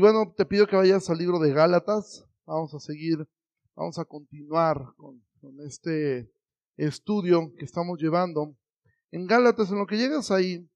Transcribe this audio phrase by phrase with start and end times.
[0.00, 2.26] Y bueno, te pido que vayas al libro de Gálatas.
[2.46, 3.28] Vamos a seguir,
[3.76, 5.22] vamos a continuar con,
[5.66, 6.32] este
[6.78, 8.56] estudio que estamos llevando.
[9.10, 10.66] En Gálatas, en lo que llegas ahí,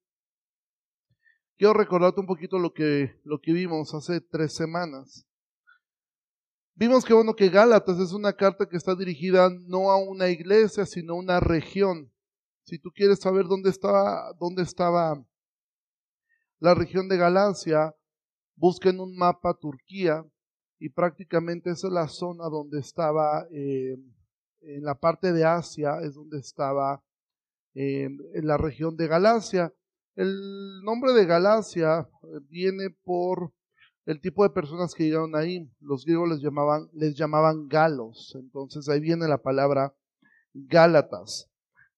[1.56, 5.26] quiero recordarte un poquito lo que, lo que vimos hace tres semanas.
[6.74, 10.84] Vimos que bueno que Gálatas es una carta que está dirigida no a una iglesia,
[10.84, 12.12] sino a una región.
[12.66, 15.24] Si tú quieres saber dónde estaba, dónde estaba
[16.58, 17.94] la región de Galacia,
[18.56, 20.24] busca en un mapa Turquía
[20.78, 23.96] y prácticamente esa es la zona donde estaba, eh,
[24.60, 27.02] en la parte de Asia, es donde estaba
[27.74, 29.72] eh, en la región de Galacia.
[30.14, 33.52] El nombre de Galacia eh, viene por
[34.06, 35.70] el tipo de personas que llegaron ahí.
[35.80, 38.36] Los griegos les llamaban, les llamaban galos.
[38.38, 39.94] Entonces ahí viene la palabra
[40.52, 41.50] Gálatas.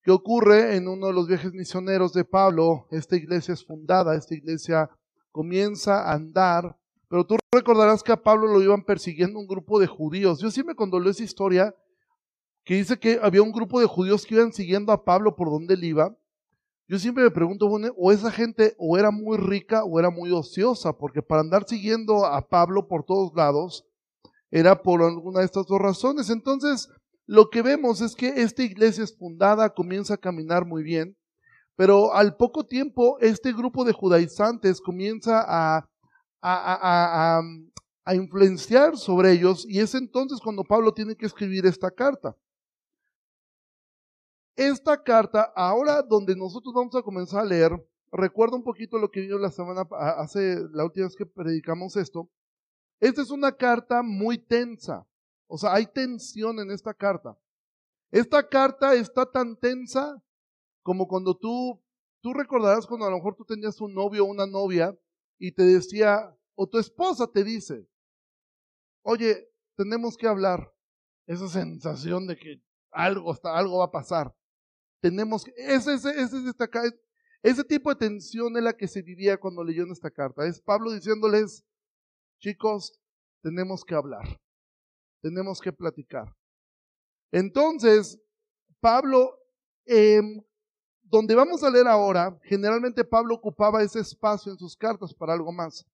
[0.03, 2.87] ¿Qué ocurre en uno de los viajes misioneros de Pablo?
[2.93, 4.89] Esta iglesia es fundada, esta iglesia
[5.37, 9.87] comienza a andar, pero tú recordarás que a Pablo lo iban persiguiendo un grupo de
[9.87, 10.41] judíos.
[10.41, 11.75] Yo sí me condolé esa historia
[12.65, 15.75] que dice que había un grupo de judíos que iban siguiendo a Pablo por donde
[15.75, 16.17] él iba
[16.89, 20.31] yo siempre me pregunto, bueno, o esa gente o era muy rica o era muy
[20.31, 23.85] ociosa, porque para andar siguiendo a Pablo por todos lados
[24.53, 26.31] era por alguna de estas dos razones.
[26.31, 26.89] Entonces,
[27.27, 31.17] lo que vemos es que esta iglesia es fundada, comienza a caminar muy bien,
[31.77, 35.87] pero al poco tiempo este grupo de judaizantes comienza a,
[38.15, 42.37] influenciar sobre ellos y es entonces cuando Pablo tiene que escribir esta carta.
[44.55, 47.73] Esta carta, ahora donde nosotros vamos a comenzar a leer,
[48.13, 52.31] recuerda un poquito lo que vimos la semana, hace la última vez que predicamos esto.
[53.01, 55.05] Esta es una carta muy tensa.
[55.49, 57.37] O sea, hay tensión en esta carta.
[58.13, 60.23] Esta carta está tan tensa
[60.87, 61.83] como cuando tú,
[62.23, 64.97] tú recordarás cuando a lo mejor tú tenías un novio o una novia
[65.37, 67.89] y te decía, o tu esposa te dice,
[69.03, 70.73] oye, tenemos que hablar.
[71.27, 72.63] Esa sensación de que
[72.93, 74.33] algo, algo va a pasar.
[75.01, 76.55] Tenemos ese, ese, ese,
[77.43, 80.47] ese tipo de tensión es la que se vivía cuando leyó en esta carta.
[80.47, 81.65] Es Pablo diciéndoles,
[82.39, 82.97] chicos,
[83.43, 84.41] tenemos que hablar,
[85.21, 86.33] tenemos que platicar.
[87.33, 88.21] Entonces,
[88.79, 89.37] Pablo,
[89.85, 90.41] em,
[91.09, 95.53] donde vamos a leer ahora, generalmente Pablo ocupaba ese espacio en sus cartas para algo
[95.53, 95.85] más.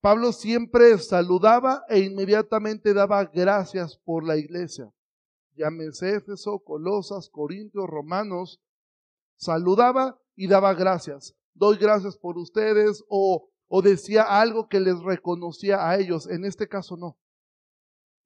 [0.00, 4.92] Pablo siempre saludaba e inmediatamente daba gracias por la iglesia
[5.56, 8.60] llámese Éfeso, Colosas, Corintios, Romanos,
[9.36, 11.34] saludaba y daba gracias.
[11.54, 16.28] Doy gracias por ustedes o, o decía algo que les reconocía a ellos.
[16.28, 17.16] En este caso no.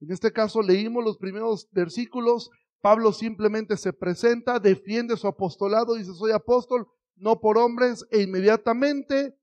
[0.01, 2.51] En este caso leímos los primeros versículos.
[2.81, 9.37] Pablo simplemente se presenta, defiende su apostolado, dice soy apóstol, no por hombres, e inmediatamente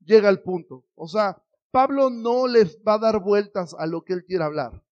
[0.00, 0.84] llega al punto.
[0.94, 1.40] O sea,
[1.70, 4.82] Pablo no les va a dar vueltas a lo que él quiere hablar.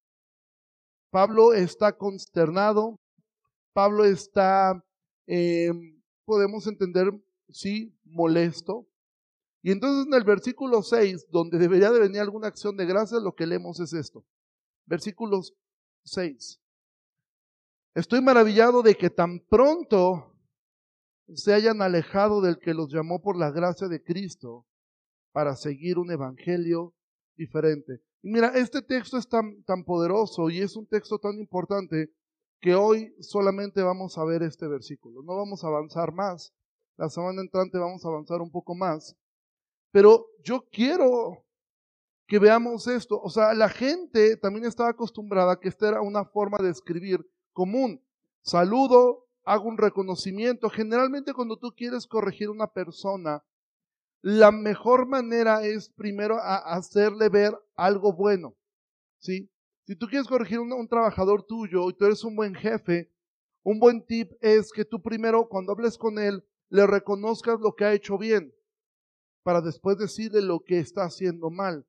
[1.11, 3.01] Pablo está consternado,
[3.73, 4.85] Pablo está,
[5.27, 5.73] eh,
[6.25, 7.13] podemos entender,
[7.49, 8.87] sí, molesto.
[9.63, 13.35] Y entonces en el versículo 6, donde debería de venir alguna acción de gracia, lo
[13.35, 14.25] que leemos es esto.
[14.87, 15.41] Versículo
[16.05, 16.61] 6.
[17.99, 20.33] Estoy maravillado de que tan pronto
[21.35, 24.69] se hayan alejado del que los llamó por la gracia de Cristo
[25.33, 26.95] para seguir un evangelio
[27.37, 28.01] diferente.
[28.23, 32.13] Y mira, este texto es tan, tan poderoso y es un texto tan importante
[32.61, 35.25] que hoy solamente vamos a ver este versículo.
[35.25, 36.55] No vamos a avanzar más.
[36.99, 39.17] La semana entrante vamos a avanzar un poco más.
[39.91, 41.45] Pero yo quiero
[42.29, 43.21] que veamos esto.
[43.21, 47.27] O sea, la gente también estaba acostumbrada a que esta era una forma de escribir
[47.59, 48.01] común.
[48.41, 50.71] Saludo, hago un reconocimiento.
[50.71, 53.43] Generalmente cuando tú quieres corregir a una persona,
[54.23, 58.55] la mejor manera es primero hacerle ver algo bueno.
[59.19, 59.51] ¿sí?
[59.89, 63.11] Si tú quieres corregir a un, un, trabajador tuyo y tú eres un buen jefe,
[63.65, 67.85] un buen tip es que tú primero cuando hables con él le reconozcas lo que
[67.85, 68.55] ha hecho bien
[69.43, 71.85] para después decirle lo que está haciendo mal.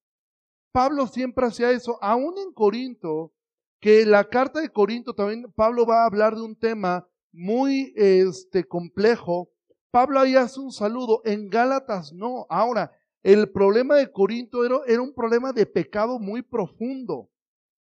[0.72, 3.34] Pablo siempre hacía eso, aún en Corinto,
[3.80, 8.64] que la carta de Corinto también Pablo va a hablar de un tema muy este
[8.64, 9.50] complejo
[9.92, 12.46] Pablo ahí hace un saludo, en Gálatas no.
[12.50, 12.92] Ahora,
[13.24, 17.30] el problema de Corinto era, era un problema de pecado muy profundo.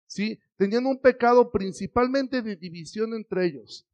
[0.06, 0.39] ¿sí?
[0.56, 3.87] Tenían un pecado principalmente de división entre ellos.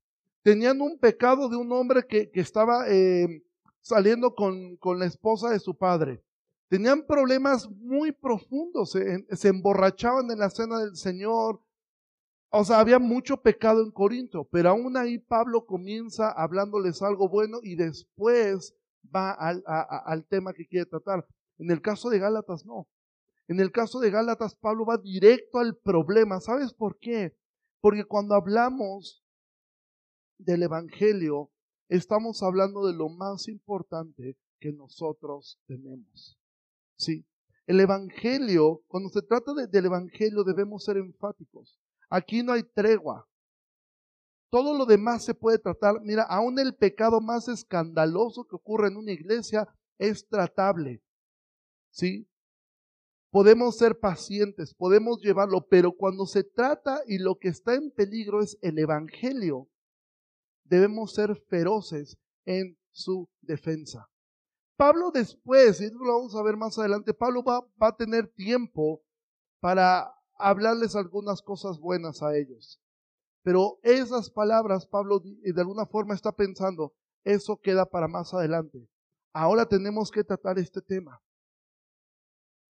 [0.42, 3.42] Tenían un pecado de un hombre que, que estaba eh,
[3.80, 6.22] saliendo con, con, la esposa de su padre.
[6.68, 11.60] Tenían problemas muy profundos, se emborrachaban en la cena del Señor,
[12.56, 17.58] o sea, había mucho pecado en Corinto, pero aún ahí Pablo comienza hablándoles algo bueno
[17.62, 18.76] y después
[19.14, 21.26] va al, tema que quiere tratar.
[21.58, 22.86] En el caso de Gálatas no.
[23.48, 26.40] En el caso de Gálatas, Pablo va directo al problema.
[26.40, 27.36] ¿Sabes por qué?
[27.80, 29.24] Porque cuando hablamos
[30.38, 31.50] del Evangelio,
[31.88, 36.38] estamos hablando de lo más importante que nosotros tenemos.
[36.96, 37.26] Sí,
[37.66, 41.80] el Evangelio, cuando se trata del Evangelio debemos ser enfáticos.
[42.08, 43.26] Aquí no hay tregua.
[44.50, 46.00] Todo lo demás se puede tratar.
[46.02, 49.68] Mira, aún el pecado más escandaloso que ocurre en una iglesia
[49.98, 51.02] es tratable.
[51.90, 52.28] ¿Sí?
[53.30, 58.40] Podemos ser pacientes, podemos llevarlo, pero cuando se trata y lo que está en peligro
[58.40, 59.68] es el Evangelio,
[60.62, 64.08] debemos ser feroces en su defensa.
[64.76, 69.02] Pablo después, y lo vamos a ver más adelante, Pablo va, va a tener tiempo
[69.58, 72.80] para hablarles algunas cosas buenas a ellos.
[73.42, 76.94] Pero esas palabras, Pablo de alguna forma está pensando,
[77.24, 78.88] eso queda para más adelante.
[79.32, 81.20] Ahora tenemos que tratar este tema.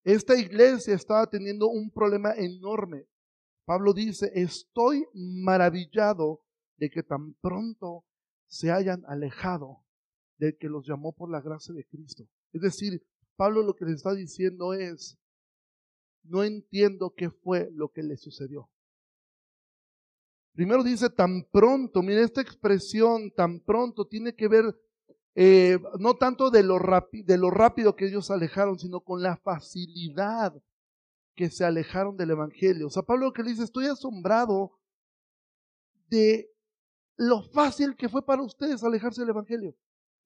[0.05, 3.07] Esta iglesia estaba teniendo un problema enorme.
[3.67, 6.43] Pablo dice, estoy maravillado
[6.77, 8.05] de que tan pronto
[8.49, 9.85] se hayan alejado
[10.39, 12.27] del que los llamó por la gracia de Cristo.
[12.53, 13.03] Es decir,
[13.37, 15.19] Pablo lo que le está diciendo es,
[16.23, 18.69] no entiendo qué fue lo que le sucedió.
[20.53, 24.77] Primero dice tan pronto, mire esta expresión tan pronto tiene que ver
[25.35, 26.79] eh, no tanto de lo,
[27.13, 30.55] de lo rápido que ellos alejaron, sino con la facilidad
[31.35, 32.89] que se alejaron del Evangelio.
[32.89, 34.79] O sea, Pablo lo que le dice, estoy asombrado
[36.09, 36.51] de
[37.17, 39.77] lo fácil que fue para ustedes alejarse del Evangelio.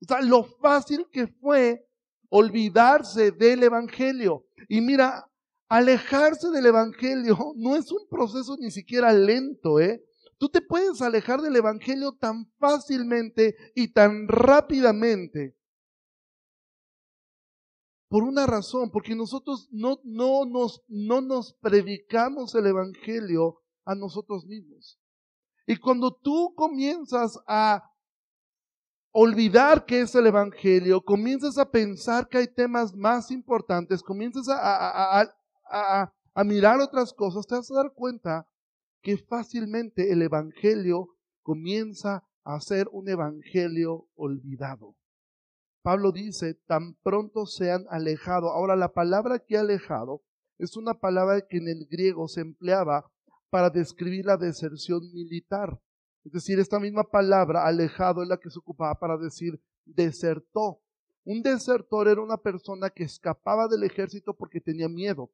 [0.00, 1.86] O sea, lo fácil que fue
[2.30, 4.46] olvidarse del Evangelio.
[4.68, 5.30] Y mira,
[5.68, 10.04] alejarse del Evangelio no es un proceso ni siquiera lento, ¿eh?
[10.38, 15.56] Tú te puedes alejar del Evangelio tan fácilmente y tan rápidamente.
[18.08, 24.44] Por una razón, porque nosotros no, no, nos, no nos predicamos el Evangelio a nosotros
[24.46, 25.00] mismos.
[25.66, 27.82] Y cuando tú comienzas a
[29.12, 34.58] olvidar que es el Evangelio, comienzas a pensar que hay temas más importantes, comienzas a,
[34.58, 35.34] a, a,
[36.44, 38.48] mirar otras cosas, te vas a dar cuenta
[39.02, 44.96] que fácilmente el Evangelio comienza a ser un Evangelio olvidado.
[45.82, 48.48] Pablo dice, tan pronto se han alejado.
[48.48, 50.22] Ahora, la palabra que ha alejado
[50.58, 53.10] es una palabra que en el griego se empleaba
[53.50, 55.78] para describir la deserción militar.
[56.24, 60.80] Es decir, esta misma palabra, alejado, es la que se ocupaba para decir desertó.
[61.24, 65.30] Un desertor era una persona que escapaba del ejército porque tenía miedo.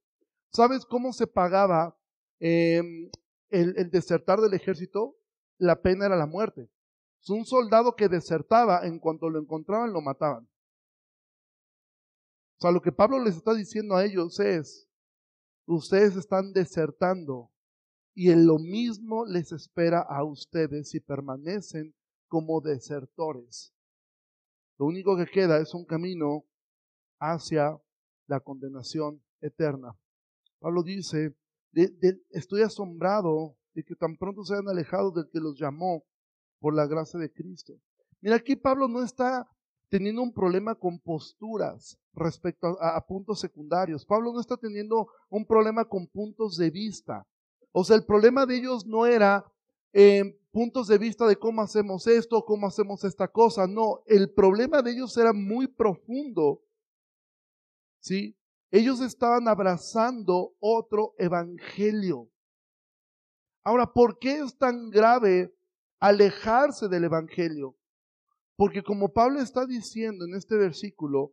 [0.52, 1.96] ¿Sabes cómo se pagaba
[2.40, 3.10] em,
[3.50, 5.16] el, desertar del ejército?
[5.58, 6.68] La pena era la muerte.
[7.28, 10.48] un soldado que desertaba, en cuanto lo encontraban, lo mataban.
[12.58, 14.88] O sea, lo que Pablo les está diciendo a ellos es,
[15.66, 17.50] ustedes están desertando
[18.14, 21.94] y en lo mismo les espera a ustedes si permanecen
[22.28, 23.72] como desertores.
[24.78, 26.44] Lo único que queda es un camino
[27.20, 27.80] hacia
[28.26, 29.96] la condenación eterna.
[30.60, 31.34] Pablo dice,
[32.30, 36.04] estoy asombrado de que tan pronto se hayan alejado del que los llamó
[36.60, 37.74] por la gracia de Cristo.
[38.20, 39.48] Mira, aquí Pablo no está
[39.88, 44.04] teniendo un problema con posturas respecto a puntos secundarios.
[44.04, 47.26] Pablo no está teniendo un problema con puntos de vista.
[47.72, 49.44] O sea, el problema de ellos no era
[49.92, 53.66] eh, puntos de vista de cómo hacemos esto, cómo hacemos esta cosa.
[53.66, 56.62] No, el problema de ellos era muy profundo.
[58.00, 58.36] ¿Sí?
[58.70, 62.28] Ellos estaban abrazando otro evangelio.
[63.64, 65.52] Ahora, ¿por qué es tan grave
[65.98, 67.76] alejarse del evangelio?
[68.56, 71.32] Porque como Pablo está diciendo en este versículo,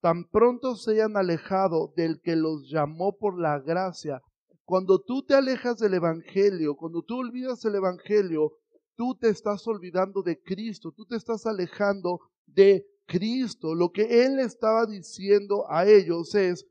[0.00, 4.22] tan pronto se hayan alejado del que los llamó por la gracia,
[4.64, 8.52] cuando tú te alejas del Evangelio, cuando tú olvidas el Evangelio,
[8.96, 13.74] tú te estás olvidando de Cristo, tú te estás alejando de Cristo.
[13.74, 16.66] Lo que Él estaba diciendo a ellos es,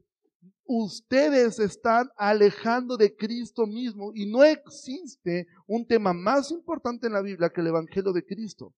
[0.66, 7.22] ustedes están alejando de Cristo mismo y no existe un tema más importante en la
[7.22, 8.74] Biblia que el Evangelio de Cristo.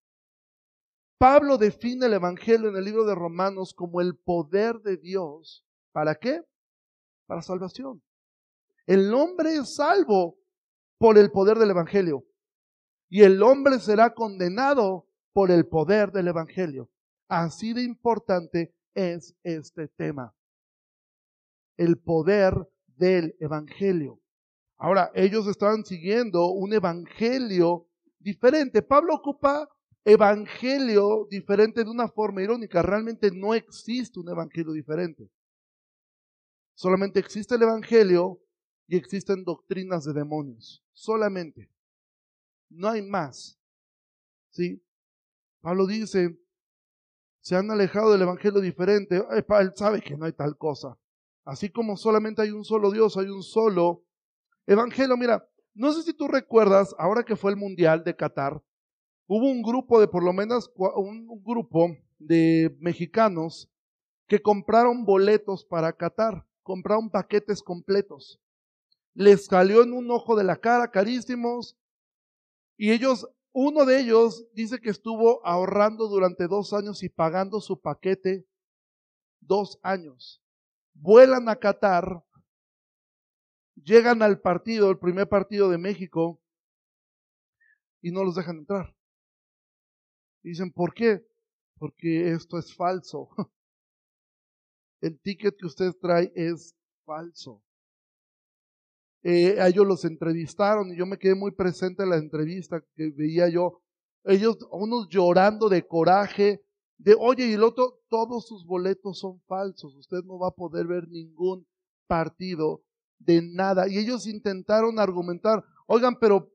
[1.17, 5.65] Pablo define el Evangelio en el libro de Romanos como el poder de Dios.
[5.91, 6.41] ¿Para qué?
[7.25, 8.01] Para salvación.
[8.85, 10.37] El hombre es salvo
[10.97, 12.25] por el poder del Evangelio
[13.09, 16.89] y el hombre será condenado por el poder del Evangelio.
[17.27, 20.33] Así de importante es este tema.
[21.77, 22.53] El poder
[22.87, 24.21] del Evangelio.
[24.77, 27.87] Ahora, ellos estaban siguiendo un Evangelio
[28.19, 28.81] diferente.
[28.81, 29.67] Pablo ocupa
[30.03, 32.81] Evangelio diferente de una forma irónica.
[32.81, 35.29] Realmente no existe un Evangelio diferente.
[36.75, 38.41] Solamente existe el Evangelio
[38.87, 40.83] y existen doctrinas de demonios.
[40.93, 41.71] Solamente.
[42.69, 43.57] No hay más.
[44.51, 44.81] ¿Sí?
[45.61, 46.37] Pablo dice,
[47.45, 49.23] se han alejado del Evangelio diferente.
[49.29, 50.97] Él sabe que no hay tal cosa.
[51.43, 54.03] Así como solamente hay un solo Dios, hay un solo
[54.65, 55.15] Evangelio.
[55.15, 58.63] Mira, no sé si tú recuerdas, ahora que fue el Mundial de Qatar,
[59.27, 63.69] hubo un grupo de por lo menos un grupo de mexicanos
[64.27, 68.41] que compraron boletos para Qatar, compraron paquetes completos.
[69.13, 71.77] Les salió en un ojo de la cara, carísimos,
[72.75, 77.79] y ellos, uno de ellos dice que estuvo ahorrando durante dos años y pagando su
[77.79, 78.45] paquete
[79.39, 80.43] dos años.
[80.93, 82.21] Vuelan a Qatar,
[83.75, 86.41] llegan al partido, el primer partido de México,
[88.01, 88.93] y no los dejan entrar.
[90.43, 91.25] dicen, ¿por qué?
[91.77, 93.29] Porque esto es falso.
[95.01, 97.64] El ticket que usted trae es falso.
[99.27, 103.09] Eh, a ellos los entrevistaron y yo me quedé muy presente en la entrevista que
[103.09, 103.81] veía yo.
[104.23, 106.63] Ellos, unos llorando de coraje,
[106.99, 109.95] de, oye, y el otro, todos sus boletos son falsos.
[109.95, 111.65] Usted no va a poder ver ningún
[112.05, 112.83] partido
[113.17, 113.87] de nada.
[113.89, 116.51] Y ellos intentaron argumentar, oigan, pero,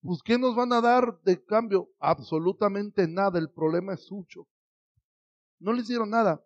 [0.00, 1.90] pues, ¿qué nos van a dar de cambio?
[1.98, 3.38] Absolutamente nada.
[3.38, 4.46] El problema es suyo.
[5.58, 6.42] No le hicieron nada.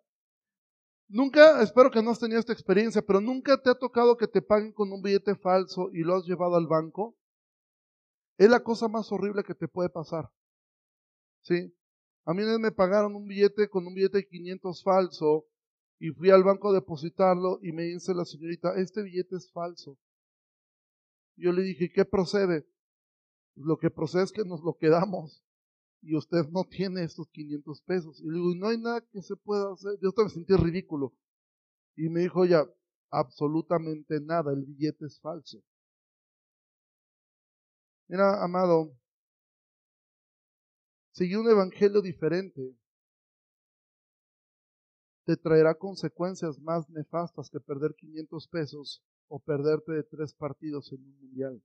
[1.13, 4.41] Nunca, espero que no has tenido esta experiencia, pero nunca te ha tocado que te
[4.41, 7.15] paguen con un billete falso y lo has llevado al banco.
[8.39, 10.31] Es la cosa más horrible que te puede pasar.
[11.43, 11.71] ¿Sí?
[12.25, 15.45] A mí me pagaron un billete con un billete de 500 falso
[15.99, 19.99] y fui al banco a depositarlo y me dice la señorita, este billete es falso.
[21.35, 22.65] Yo le dije, ¿qué procede?
[23.53, 25.43] Lo que procede es que nos lo quedamos
[26.03, 28.19] y usted no tiene estos 500 pesos.
[28.19, 29.97] Y le digo, no hay nada que se pueda hacer.
[30.01, 31.13] Yo me sentí ridículo.
[31.95, 32.65] Y me dijo ya,
[33.09, 35.63] absolutamente nada, el billete es falso.
[38.07, 38.91] Mira, amado,
[41.11, 42.75] seguir un evangelio diferente
[45.25, 51.01] te traerá consecuencias más nefastas que perder 500 pesos o perderte de tres partidos en
[51.01, 51.63] un mundial.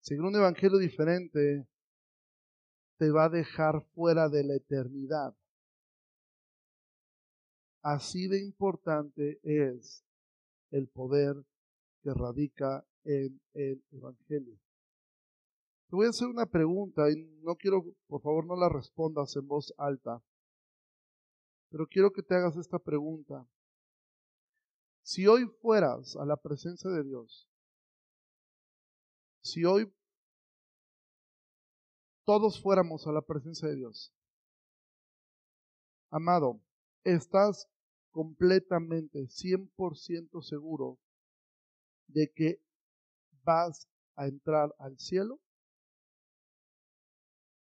[0.00, 1.66] Seguir un evangelio diferente
[2.98, 5.34] te va a dejar fuera de la eternidad.
[7.82, 10.04] Así de importante es
[10.70, 11.36] el poder
[12.02, 14.58] que radica en el Evangelio.
[15.88, 19.46] Te voy a hacer una pregunta y no quiero, por favor, no la respondas en
[19.46, 20.20] voz alta,
[21.70, 23.46] pero quiero que te hagas esta pregunta.
[25.02, 27.48] Si hoy fueras a la presencia de Dios,
[29.42, 29.92] si hoy
[32.26, 34.12] todos fuéramos a la presencia de Dios.
[36.10, 36.60] Amado,
[37.04, 37.68] ¿estás
[38.10, 40.98] completamente, 100% seguro
[42.08, 42.60] de que
[43.44, 45.38] vas a entrar al cielo?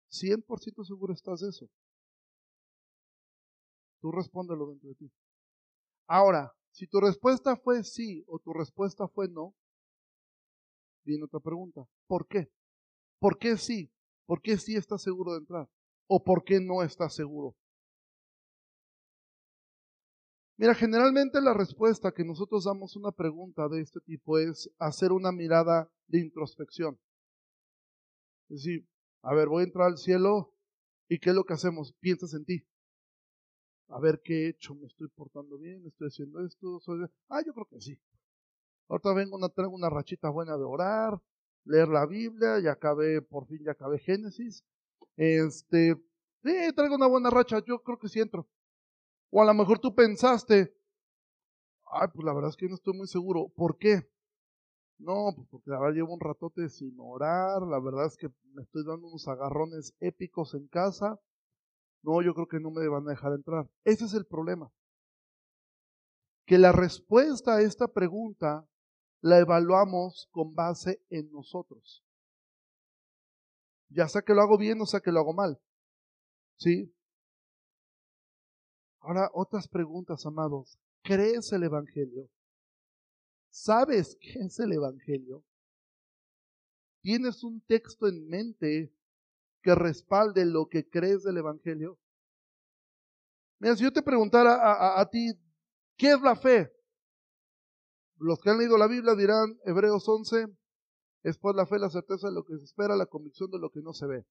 [0.09, 1.67] 100% seguro estás de eso.
[3.99, 5.11] Tú respóndelo dentro de ti.
[6.07, 9.55] Ahora, si tu respuesta fue sí o tu respuesta fue no,
[11.03, 11.87] viene otra pregunta.
[12.05, 12.51] ¿Por qué?
[13.19, 13.91] ¿Por qué sí?
[14.31, 15.67] ¿Por qué sí está seguro de entrar?
[16.07, 17.53] ¿O por qué no está seguro?
[20.55, 25.11] Mira, generalmente la respuesta que nosotros damos a una pregunta de este tipo es hacer
[25.11, 26.97] una mirada de introspección.
[28.47, 28.87] Es decir,
[29.21, 30.53] a ver, voy a entrar al cielo
[31.09, 31.91] y ¿qué es lo que hacemos?
[31.99, 32.65] Piensas en ti.
[33.89, 36.79] A ver qué he hecho, me estoy portando bien, estoy haciendo esto.
[36.79, 37.05] Soy...
[37.27, 37.99] Ah, yo creo que sí.
[38.87, 41.19] Ahorita vengo una, traigo una rachita buena de orar,
[41.65, 44.63] leer la Biblia, ya acabé, por fin ya acabé Génesis.
[45.15, 45.95] Este,
[46.43, 48.47] sí, traigo una buena racha, yo creo que sí entro.
[49.29, 50.75] O a lo mejor tú pensaste,
[51.91, 53.49] ay, pues la verdad es que no estoy muy seguro.
[53.55, 54.07] ¿Por qué?
[54.97, 58.61] No, pues porque la verdad llevo un ratote sin orar, la verdad es que me
[58.61, 61.19] estoy dando unos agarrones épicos en casa.
[62.03, 63.67] No, yo creo que no me van a dejar entrar.
[63.83, 64.71] Ese es el problema.
[66.45, 68.67] Que la respuesta a esta pregunta
[69.21, 72.03] la evaluamos con base en nosotros.
[73.89, 75.59] Ya sea que lo hago bien o sea que lo hago mal.
[76.57, 76.93] ¿Sí?
[78.99, 80.77] Ahora, otras preguntas, amados.
[81.03, 82.29] ¿Crees el Evangelio?
[83.49, 85.43] ¿Sabes qué es el Evangelio?
[87.01, 88.93] ¿Tienes un texto en mente
[89.63, 91.97] que respalde lo que crees del Evangelio?
[93.59, 95.33] Mira, si yo te preguntara a, a ti,
[95.97, 96.71] ¿qué es la fe?
[98.21, 100.45] Los que han leído la Biblia dirán, Hebreos 11,
[101.23, 103.71] es pues la fe, la certeza de lo que se espera, la convicción de lo
[103.71, 104.25] que no se ve.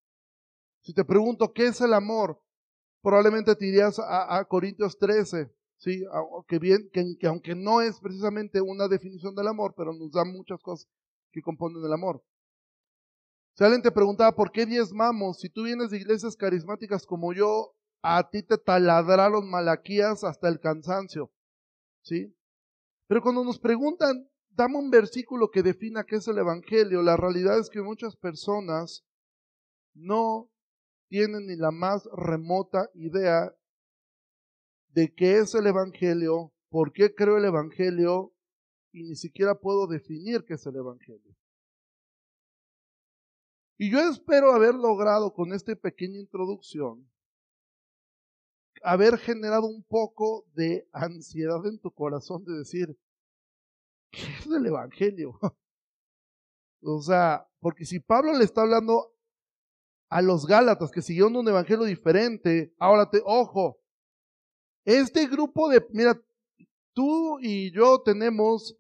[0.83, 2.41] Si te pregunto, ¿qué es el amor?
[3.03, 6.05] Probablemente te irías a, Corintios 13, ¿sí?
[6.13, 10.61] Aunque, bien, que, aunque no es precisamente una definición del amor, pero nos da muchas
[10.63, 10.89] cosas
[11.33, 12.23] que componen el amor.
[13.57, 15.41] Si alguien te preguntaba, ¿por qué diezmamos?
[15.41, 20.61] Si tú vienes de iglesias carismáticas como yo, a ti te taladraron malaquías hasta el
[20.61, 21.33] cansancio,
[22.03, 22.33] ¿sí?
[23.11, 27.59] Pero cuando nos preguntan, dame un versículo que defina qué es el Evangelio, la realidad
[27.59, 29.05] es que muchas personas
[29.95, 30.49] no
[31.09, 33.53] tienen ni la más remota idea
[34.91, 38.33] de qué es el Evangelio, por qué creo el Evangelio
[38.93, 41.35] y ni siquiera puedo definir qué es el Evangelio.
[43.77, 47.10] Y yo espero haber logrado con esta pequeña introducción
[48.83, 52.99] haber generado un poco de ansiedad en tu corazón de decir,
[54.11, 55.39] ¿qué es el Evangelio?
[56.83, 59.15] o sea, porque si Pablo le está hablando
[60.09, 63.81] a los Gálatas que siguieron un evangelio diferente, ahora te, ojo,
[64.85, 66.21] este grupo de, mira,
[66.93, 68.77] tú y yo tenemos,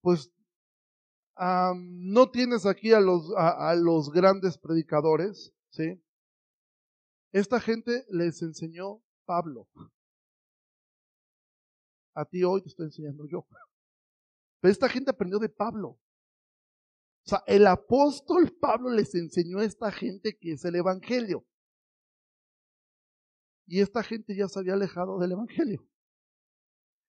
[0.00, 0.32] pues,
[1.36, 6.02] no tienes aquí a los, a, los grandes predicadores, ¿sí?
[7.32, 9.68] Esta gente les enseñó Pablo.
[12.14, 13.46] A ti hoy te estoy enseñando yo.
[14.58, 15.88] Pero esta gente aprendió de Pablo.
[15.90, 21.44] O sea, el apóstol Pablo les enseñó a esta gente que es el Evangelio.
[23.66, 25.86] Y esta gente ya se había alejado del Evangelio.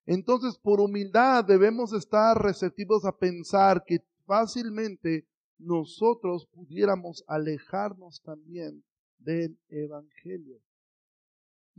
[0.06, 5.26] Entonces, por humildad debemos estar receptivos a pensar que fácilmente
[5.58, 8.84] nosotros pudiéramos alejarnos también
[9.20, 10.62] del Evangelio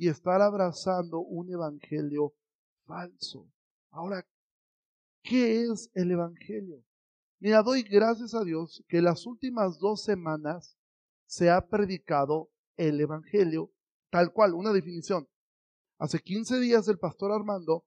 [0.01, 2.33] y estar abrazando un Evangelio
[2.87, 3.47] falso.
[3.91, 4.27] Ahora,
[5.23, 6.83] ¿qué es el Evangelio?
[7.39, 10.79] Mira, doy gracias a Dios que las últimas dos semanas
[11.27, 12.49] se ha predicado
[12.79, 13.73] el Evangelio
[14.09, 15.29] tal cual, una definición.
[15.99, 17.85] Hace 15 días el pastor Armando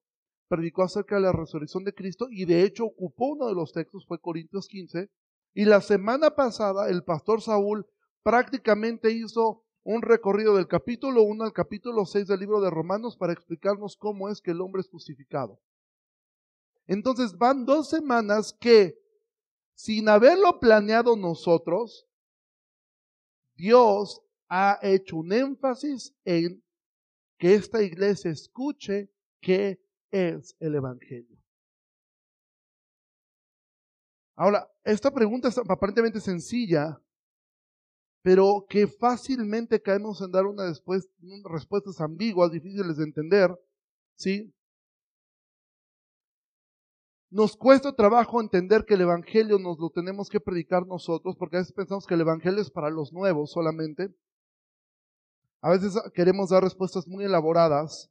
[0.47, 4.05] predicó acerca de la resurrección de Cristo y de hecho ocupó uno de los textos,
[4.05, 5.09] fue Corintios 15.
[5.55, 7.87] Y la semana pasada el pastor Saúl
[8.21, 13.33] prácticamente hizo un recorrido del capítulo 1 al capítulo 6 del libro de Romanos para
[13.33, 15.59] explicarnos cómo es que el hombre es justificado.
[16.87, 18.97] Entonces van dos semanas que,
[19.73, 22.07] sin haberlo planeado nosotros,
[23.55, 26.63] Dios ha hecho un énfasis en
[27.37, 31.37] que esta iglesia escuche qué es el Evangelio.
[34.35, 36.99] Ahora, esta pregunta es aparentemente sencilla,
[38.23, 41.09] pero que fácilmente caemos en dar una después,
[41.43, 43.53] respuestas ambiguas, difíciles de entender,
[44.15, 44.53] ¿sí?
[47.29, 51.59] Nos cuesta trabajo entender que el Evangelio nos lo tenemos que predicar nosotros, porque a
[51.59, 54.15] veces pensamos que el Evangelio es para los nuevos solamente.
[55.61, 58.09] A veces queremos dar respuestas muy elaboradas,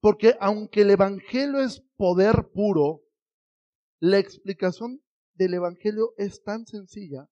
[0.00, 3.00] porque aunque el Evangelio es poder puro,
[3.98, 5.00] la explicación
[5.34, 7.30] del Evangelio es tan sencilla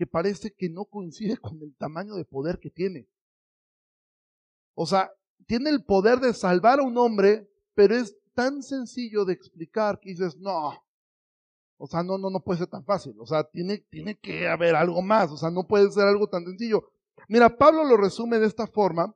[0.00, 3.06] que parece que no coincide con el tamaño de poder que tiene.
[4.74, 5.12] O sea,
[5.46, 10.08] tiene el poder de salvar a un hombre, pero es tan sencillo de explicar que
[10.08, 10.72] dices, no,
[11.76, 13.14] o sea, no, no, no puede ser tan fácil.
[13.18, 15.30] O sea, tiene, tiene que haber algo más.
[15.32, 16.90] O sea, no puede ser algo tan sencillo.
[17.28, 19.14] Mira, Pablo lo resume de esta forma.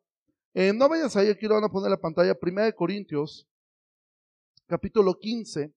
[0.52, 2.38] Eh, no vayas ahí, aquí lo van a poner en la pantalla.
[2.38, 3.48] Primera de Corintios,
[4.66, 5.72] capítulo 15.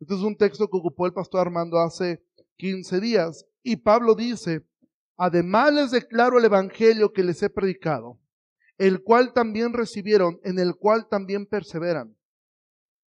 [0.00, 2.22] Este es un texto que ocupó el pastor Armando hace
[2.58, 3.46] 15 días.
[3.66, 4.66] Y Pablo dice,
[5.16, 8.20] además les declaro el Evangelio que les he predicado,
[8.76, 12.14] el cual también recibieron, en el cual también perseveran,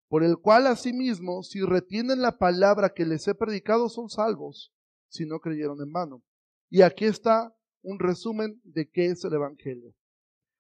[0.09, 4.75] por el cual asimismo, si retienen la palabra que les he predicado, son salvos,
[5.09, 6.25] si no creyeron en vano.
[6.69, 9.95] Y aquí está un resumen de qué es el Evangelio.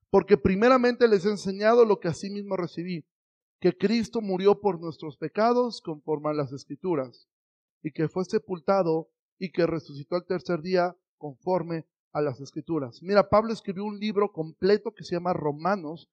[0.08, 3.04] Porque primeramente les he enseñado lo que asimismo recibí,
[3.60, 7.28] que Cristo murió por nuestros pecados conforme a las Escrituras,
[7.82, 9.08] y que fue sepultado
[9.40, 13.02] y que resucitó al tercer día conforme a las Escrituras.
[13.02, 16.08] Mira, Pablo escribió un libro completo que se llama Romanos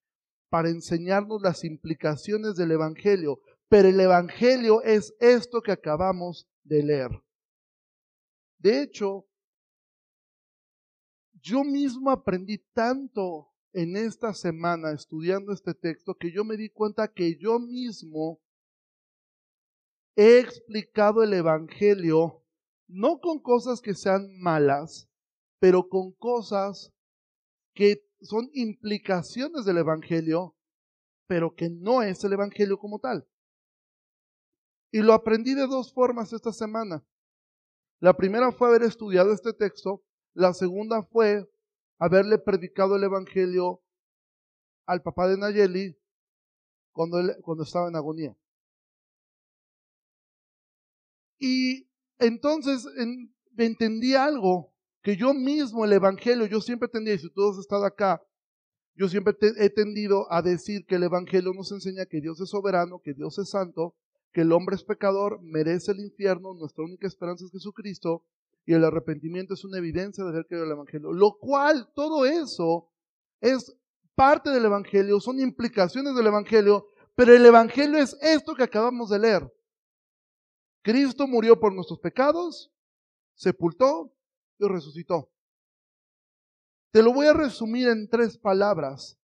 [0.50, 7.12] para enseñarnos las implicaciones del Evangelio, pero el Evangelio es esto que acabamos de leer.
[8.60, 9.28] De hecho,
[11.42, 17.14] yo mismo aprendí tanto en esta semana estudiando este texto que yo me di cuenta
[17.14, 18.40] que yo mismo
[20.16, 22.42] he explicado el Evangelio
[22.88, 25.10] no con cosas que sean malas,
[25.60, 26.94] pero con cosas
[27.74, 30.56] que son implicaciones del Evangelio,
[31.28, 33.28] pero que no es el Evangelio como tal.
[34.92, 37.06] Y lo aprendí de dos formas esta semana.
[38.00, 40.04] La primera fue haber estudiado este texto
[40.38, 41.50] la segunda fue
[41.98, 43.82] haberle predicado el Evangelio
[44.86, 45.98] al papá de Nayeli
[46.92, 48.38] cuando, él, cuando estaba en agonía.
[51.40, 51.87] Y
[52.20, 52.86] entonces
[53.58, 57.86] entendí algo, que yo mismo el Evangelio, yo siempre tendía, y si tú has estado
[57.86, 58.22] acá,
[58.96, 63.00] yo siempre he tendido a decir que el Evangelio nos enseña que Dios es soberano,
[63.00, 63.96] que Dios es santo,
[64.34, 68.24] que el hombre es pecador, merece el infierno, nuestra única esperanza es Jesucristo,
[68.66, 71.14] y el arrepentimiento es una evidencia de haber creído el Evangelio.
[71.14, 72.90] Lo cual, todo eso
[73.40, 73.74] es
[74.14, 79.20] parte del Evangelio, son implicaciones del Evangelio, pero el Evangelio es esto que acabamos de
[79.20, 79.54] leer.
[80.88, 82.72] Cristo murió por nuestros pecados,
[83.36, 84.16] sepultó
[84.58, 85.30] y resucitó.
[86.92, 89.20] Te lo voy a resumir en tres palabras.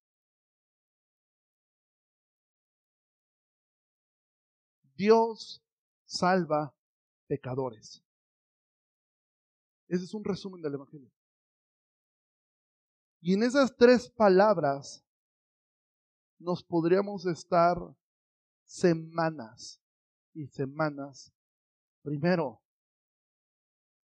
[4.98, 5.64] Dios
[6.04, 6.76] salva
[7.28, 8.04] pecadores.
[9.88, 11.10] Ese es un resumen del Evangelio.
[13.22, 15.02] Y en esas tres palabras
[16.40, 17.78] nos podríamos estar
[18.66, 19.82] semanas
[20.34, 21.32] y semanas,
[22.04, 22.62] primero,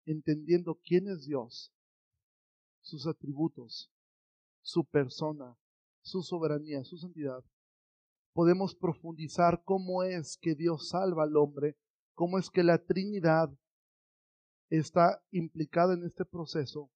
[0.05, 1.71] entendiendo quién es Dios,
[2.81, 3.91] sus atributos,
[4.61, 5.55] su persona,
[6.01, 7.43] su soberanía, su santidad.
[8.33, 11.77] Podemos profundizar cómo es que Dios salva al hombre,
[12.15, 13.51] cómo es que la Trinidad
[14.69, 16.89] está implicada en este proceso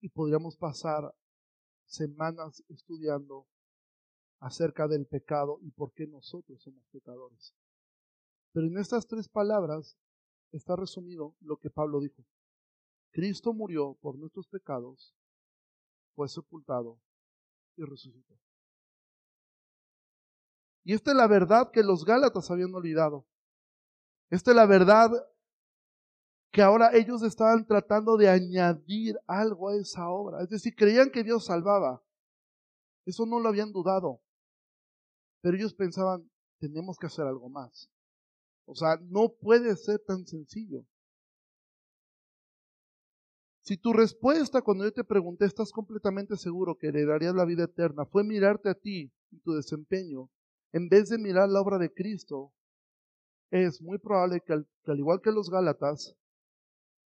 [0.00, 1.14] y podríamos pasar
[1.84, 3.46] semanas estudiando
[4.40, 7.54] acerca del pecado y por qué nosotros somos pecadores.
[8.52, 9.96] Pero en estas tres palabras
[10.52, 12.24] está resumido lo que Pablo dijo.
[13.12, 15.14] Cristo murió por nuestros pecados,
[16.14, 17.00] fue sepultado
[17.76, 18.38] y resucitó.
[20.84, 23.26] Y esta es la verdad que los Gálatas habían olvidado.
[24.30, 25.10] Esta es la verdad
[26.52, 30.42] que ahora ellos estaban tratando de añadir algo a esa obra.
[30.42, 32.02] Es decir, creían que Dios salvaba.
[33.06, 34.20] Eso no lo habían dudado.
[35.42, 37.88] Pero ellos pensaban, tenemos que hacer algo más.
[38.70, 40.86] O sea, no puede ser tan sencillo.
[43.62, 48.06] Si tu respuesta cuando yo te pregunté, ¿estás completamente seguro que heredarías la vida eterna?
[48.06, 50.30] Fue mirarte a ti y tu desempeño,
[50.70, 52.52] en vez de mirar la obra de Cristo,
[53.50, 56.16] es muy probable que al, igual que los Gálatas,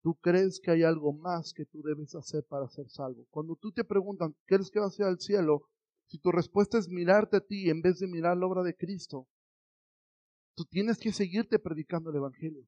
[0.03, 3.27] tú crees que hay algo más que tú debes hacer para ser salvo.
[3.29, 5.67] Cuando tú te preguntan, ¿quieres que vas al cielo?
[6.07, 9.27] Si tu respuesta es mirarte a ti en vez de mirar la obra de Cristo,
[10.65, 12.67] tienes que seguirte predicando el Evangelio.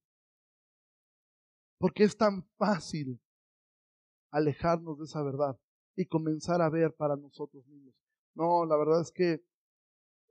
[1.78, 3.20] Porque es tan fácil
[4.32, 5.60] alejarnos de esa verdad
[5.96, 7.94] y comenzar a ver para nosotros mismos.
[8.36, 9.44] No, la verdad es que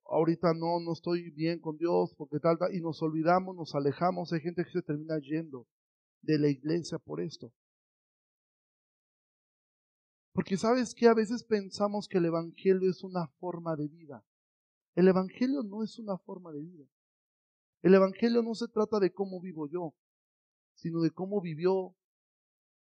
[0.07, 4.33] ahorita no, no estoy bien con Dios porque tal, tal, y nos olvidamos, nos alejamos,
[4.33, 5.67] hay gente que se termina yendo
[6.23, 7.53] de la iglesia por esto.
[10.33, 14.25] Porque sabes que a veces pensamos que el Evangelio es una forma de vida.
[14.95, 16.85] El Evangelio no es una forma de vida.
[17.83, 19.95] El Evangelio no se trata de cómo vivo yo,
[20.75, 21.95] sino de cómo vivió,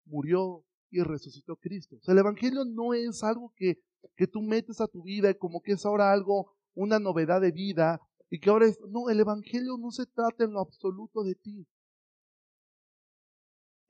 [0.06, 1.98] murió y resucitó Cristo.
[2.08, 3.82] el Evangelio no es algo que,
[4.16, 8.02] que tú metes a tu vida como que es ahora algo, una novedad de vida
[8.30, 11.68] y que ahora no, el Evangelio no se trata en lo absoluto de ti.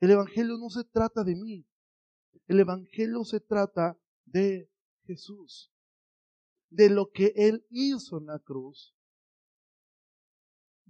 [0.00, 1.66] El Evangelio no se trata de mí.
[2.46, 4.68] El Evangelio se trata de
[5.04, 5.72] Jesús,
[6.70, 8.94] de lo que Él hizo en la cruz,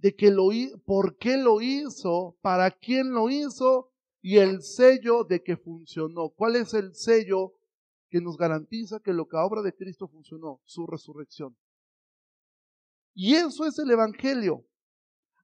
[0.03, 0.49] de que lo,
[0.83, 3.89] por qué lo hizo, para quién lo hizo
[4.21, 6.27] y el sello de que funcionó.
[6.27, 7.53] ¿Cuál es el sello
[8.09, 10.59] que nos garantiza que lo que obra de Cristo funcionó?
[10.65, 11.55] Su resurrección.
[13.13, 14.65] Y eso es el Evangelio.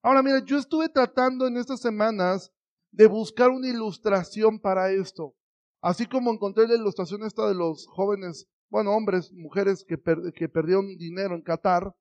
[0.02, 2.52] Ahora mira, yo estuve tratando en estas semanas
[2.92, 5.36] de buscar una ilustración para esto.
[5.80, 9.98] Así como encontré la ilustración esta de los jóvenes, bueno, hombres, mujeres que,
[10.36, 11.96] que perdieron dinero en Qatar,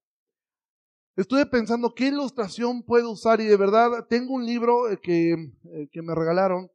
[1.21, 5.89] estuve pensando qué ilustración puedo usar y de verdad tengo un libro eh, que, eh,
[5.91, 6.71] que me regalaron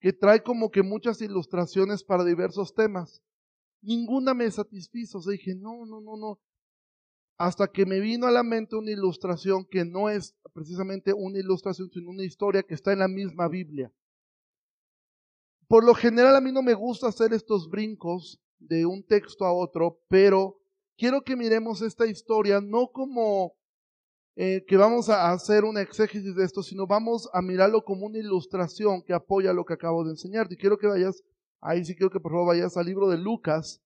[0.00, 3.22] que trae como que muchas ilustraciones para diversos temas.
[3.80, 5.18] Ninguna me satisfizo.
[5.18, 6.40] O sea, dije, no, no, no, no
[7.38, 11.90] hasta que me vino a la mente una ilustración que no es precisamente una ilustración,
[11.90, 13.92] sino una historia que está en la misma Biblia.
[15.68, 19.52] Por lo general a mí no me gusta hacer estos brincos de un texto a
[19.52, 20.56] otro, pero
[20.96, 23.55] quiero que miremos esta historia no como
[24.38, 28.18] eh, que vamos a hacer una exégesis de esto, sino vamos a mirarlo como una
[28.18, 30.46] ilustración que apoya lo que acabo de enseñar.
[30.50, 31.22] Y quiero que vayas,
[31.62, 33.82] ahí sí quiero que por favor vayas al libro de Lucas,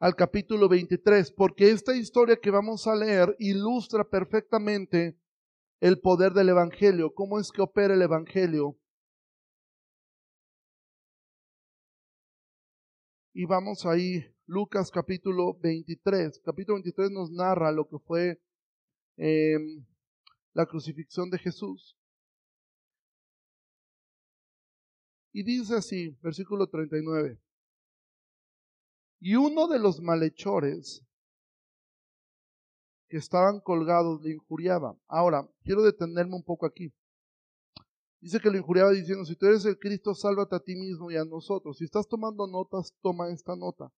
[0.00, 5.18] al capítulo 23, porque esta historia que vamos a leer ilustra perfectamente
[5.80, 8.78] el poder del Evangelio, cómo es que opera el Evangelio.
[13.34, 16.40] Y vamos ahí Lucas capítulo 23.
[16.42, 18.40] Capítulo 23 nos narra lo que fue
[19.16, 19.84] em,
[20.52, 21.96] la crucifixión de Jesús.
[25.32, 27.38] Y dice así, versículo 39.
[29.20, 31.02] Y uno de los malhechores
[33.08, 34.96] que estaban colgados le injuriaba.
[35.06, 36.92] Ahora, quiero detenerme un poco aquí.
[38.20, 41.16] Dice que lo injuriaba diciendo, si tú eres el Cristo, sálvate a ti mismo y
[41.16, 41.78] a nosotros.
[41.78, 43.92] Si estás tomando notas, toma esta nota.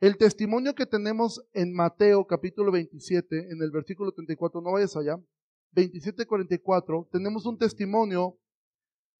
[0.00, 5.16] El testimonio que tenemos en Mateo capítulo 27, en el versículo 34, no vayas allá,
[5.74, 8.38] 27-44, tenemos un testimonio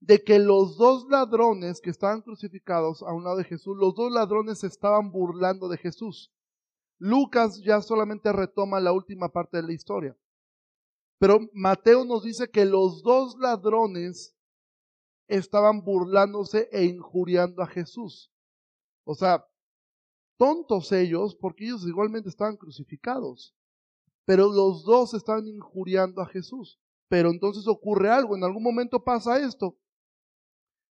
[0.00, 4.12] de que los dos ladrones que estaban crucificados a un lado de Jesús, los dos
[4.12, 6.32] ladrones estaban burlando de Jesús.
[6.98, 10.16] Lucas ya solamente retoma la última parte de la historia.
[11.18, 14.36] Pero Mateo nos dice que los dos ladrones
[15.26, 18.30] estaban burlándose e injuriando a Jesús.
[19.04, 19.46] O sea,
[20.36, 23.54] tontos ellos porque ellos igualmente estaban crucificados.
[24.24, 26.78] Pero los dos estaban injuriando a Jesús.
[27.08, 29.76] Pero entonces ocurre algo, en algún momento pasa esto.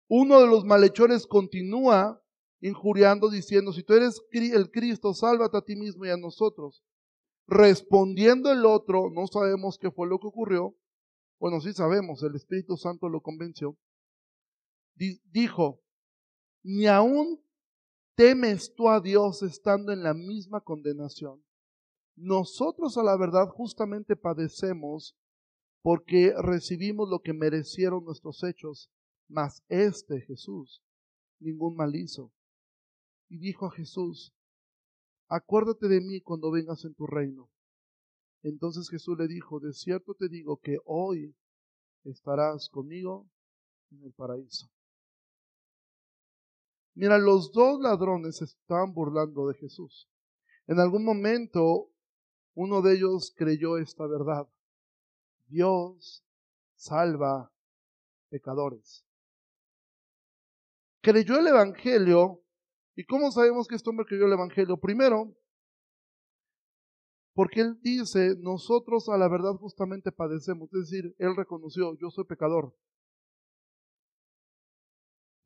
[0.09, 2.21] Uno de los malhechores continúa
[2.61, 6.83] injuriando diciendo, si tú eres el Cristo, sálvate a ti mismo y a nosotros.
[7.47, 10.77] Respondiendo el otro, no sabemos qué fue lo que ocurrió.
[11.39, 13.77] Bueno, sí sabemos, el Espíritu Santo lo convenció.
[14.95, 15.81] Dijo,
[16.63, 17.43] ni aún
[18.21, 21.43] temes tú a Dios estando en la misma condenación.
[22.17, 25.17] Nosotros a la verdad justamente padecemos
[25.81, 28.91] porque recibimos lo que merecieron nuestros hechos,
[29.27, 30.83] mas este Jesús
[31.39, 32.31] ningún mal hizo
[33.31, 34.35] y dijo a Jesús,
[35.27, 37.49] acuérdate de mí cuando vengas en tu reino.
[38.43, 41.35] Entonces Jesús le dijo, de cierto te digo que hoy
[42.05, 43.31] estarás conmigo
[43.91, 44.69] en el paraíso.
[46.95, 50.09] Mira, los dos ladrones estaban burlando de Jesús.
[50.67, 51.91] En algún momento
[52.55, 54.49] uno de ellos creyó esta verdad.
[55.49, 56.25] Dios
[56.75, 57.53] salva
[58.29, 59.05] pecadores.
[61.01, 62.43] Creyó el Evangelio
[63.01, 64.77] ¿Y cómo sabemos que este hombre creyó el Evangelio?
[64.77, 65.35] Primero,
[67.33, 70.71] porque él dice, nosotros a la verdad justamente padecemos.
[70.75, 72.77] Es decir, él reconoció, yo soy pecador.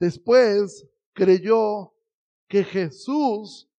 [0.00, 1.94] Después creyó
[2.48, 3.70] que Jesús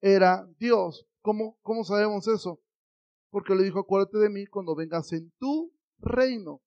[0.00, 1.06] era Dios.
[1.22, 2.60] ¿Cómo, ¿Cómo sabemos eso?
[3.30, 6.62] Porque le dijo, acuérdate de mí cuando vengas en tu reino.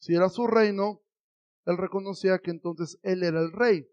[0.00, 1.02] Si era su reino,
[1.66, 3.86] él reconocía que entonces él era el rey.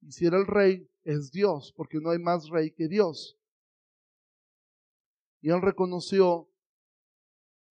[0.00, 3.38] Y si era el rey, es Dios, porque no hay más rey que Dios.
[5.40, 6.48] Y él reconoció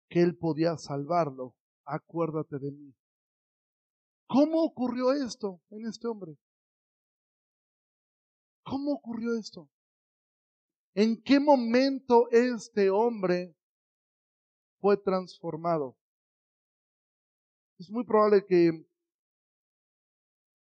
[0.09, 1.57] que él podía salvarlo.
[1.85, 2.95] Acuérdate de mí.
[4.27, 6.37] ¿Cómo ocurrió esto en este hombre?
[8.65, 9.69] ¿Cómo ocurrió esto?
[10.95, 13.55] ¿En qué momento este hombre
[14.81, 15.97] fue transformado?
[17.79, 18.87] Es muy probable que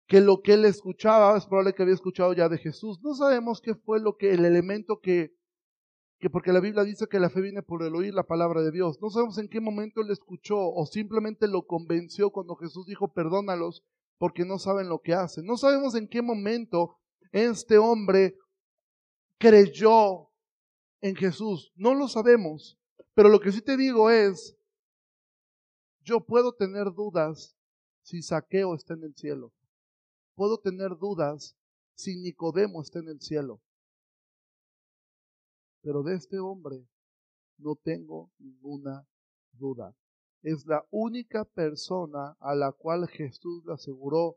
[0.08, 2.98] que lo que él escuchaba es probable que había escuchado ya de Jesús.
[3.02, 5.36] No sabemos qué fue lo que el elemento que,
[6.18, 8.72] que porque la Biblia dice que la fe viene por el oír la palabra de
[8.72, 8.98] Dios.
[9.00, 13.84] No sabemos en qué momento él escuchó o simplemente lo convenció cuando Jesús dijo perdónalos
[14.18, 15.46] porque no saben lo que hacen.
[15.46, 16.96] No sabemos en qué momento
[17.30, 18.36] este hombre
[19.38, 20.30] creyó
[21.00, 21.72] en Jesús.
[21.76, 22.78] No lo sabemos.
[23.14, 24.56] Pero lo que sí te digo es,
[26.02, 27.56] yo puedo tener dudas
[28.02, 29.52] si Saqueo está en el cielo.
[30.34, 31.56] Puedo tener dudas
[31.94, 33.60] si Nicodemo está en el cielo.
[35.80, 36.86] Pero de este hombre
[37.58, 39.06] no tengo ninguna
[39.52, 39.94] duda.
[40.42, 44.36] Es la única persona a la cual Jesús le aseguró,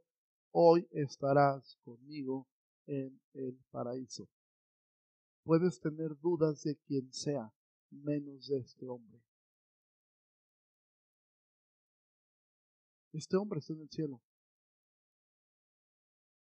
[0.51, 2.47] hoy estarás conmigo
[2.88, 4.27] en el paraíso.
[5.43, 7.51] Puedes tener dudas de quien sea,
[7.89, 9.21] menos de este hombre.
[13.13, 14.21] Este hombre está en el cielo.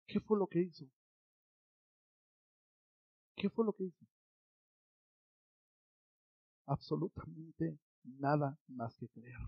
[0.07, 0.87] ¿Qué fue lo que hizo?
[3.35, 4.12] ¿Qué fue lo que hizo?
[6.67, 9.39] Absolutamente nada más que creer.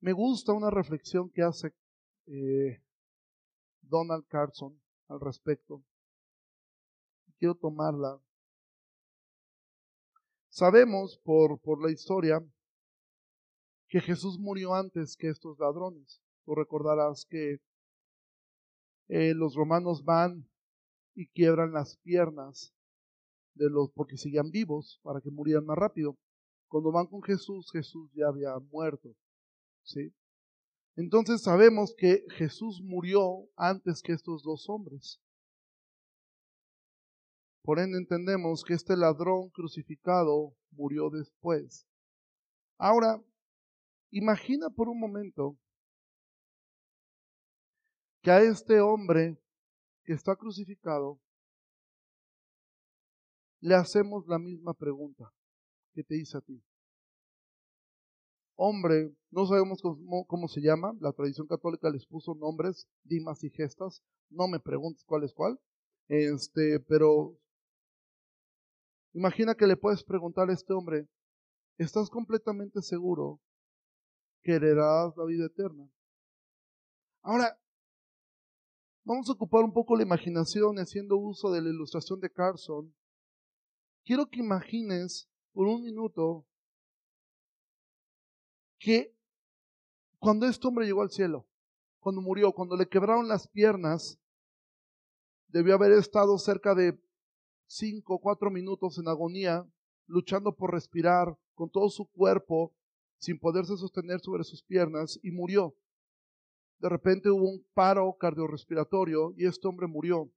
[0.00, 1.72] Me gusta una reflexión que hace
[2.26, 2.82] eh,
[3.82, 5.82] Donald Carson al respecto.
[7.38, 8.20] Quiero tomarla.
[10.48, 12.44] Sabemos por, por la historia
[13.88, 16.20] que Jesús murió antes que estos ladrones.
[16.44, 17.60] Tú recordarás que
[19.08, 20.48] eh, los romanos van
[21.14, 22.74] y quiebran las piernas
[23.54, 26.16] de los porque seguían vivos para que murieran más rápido.
[26.68, 29.14] Cuando van con Jesús, Jesús ya había muerto.
[29.82, 30.14] ¿sí?
[30.96, 35.20] Entonces sabemos que Jesús murió antes que estos dos hombres.
[37.62, 41.86] Por ende entendemos que este ladrón crucificado murió después.
[42.76, 43.22] Ahora,
[44.10, 45.56] imagina por un momento
[48.22, 49.38] que a este hombre
[50.04, 51.20] que está crucificado
[53.62, 55.32] le hacemos la misma pregunta
[55.94, 56.62] que te hice a ti.
[58.56, 64.02] Hombre, no sabemos cómo, se llama, la tradición católica les puso nombres, dimas y gestas,
[64.30, 65.58] no me preguntes cuál es cuál,
[66.08, 67.38] este, pero
[69.14, 71.08] imagina que le puedes preguntar a este hombre,
[71.78, 73.40] ¿estás completamente seguro
[74.42, 75.88] que heredarás la vida eterna?
[77.22, 77.56] Ahora,
[79.04, 82.92] vamos a ocupar un poco la imaginación haciendo uso de la ilustración de Carson
[84.04, 86.46] quiero que imagines por un minuto
[88.78, 89.14] que
[90.18, 91.46] cuando este hombre llegó al cielo,
[92.00, 94.18] cuando murió, cuando le quebraron las piernas,
[95.48, 96.98] debió haber estado cerca de
[97.66, 99.66] cinco o cuatro minutos en agonía,
[100.06, 102.74] luchando por respirar con todo su cuerpo,
[103.18, 105.76] sin poderse sostener sobre sus piernas, y murió.
[106.80, 110.28] De repente hubo un paro cardiorrespiratorio y este hombre murió.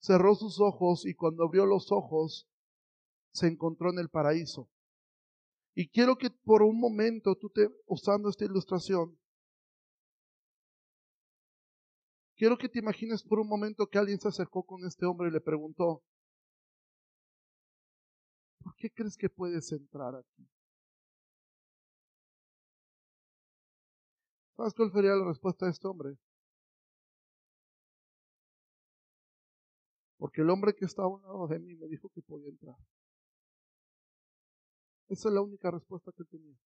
[0.00, 2.49] Cerró sus ojos y cuando abrió los ojos
[3.32, 4.68] se encontró en el paraíso.
[5.74, 9.18] Y quiero que por un momento tú te, usando esta ilustración,
[12.36, 15.32] quiero que te imagines por un momento que alguien se acercó con este hombre y
[15.32, 16.02] le preguntó,
[18.62, 20.48] ¿por qué crees que puedes entrar aquí?
[24.56, 26.18] ¿Sabes cuál sería la respuesta de este hombre?
[30.18, 32.76] Porque el hombre que estaba a un lado de mí me dijo que podía entrar.
[35.10, 36.56] Esa es la única respuesta que tenía.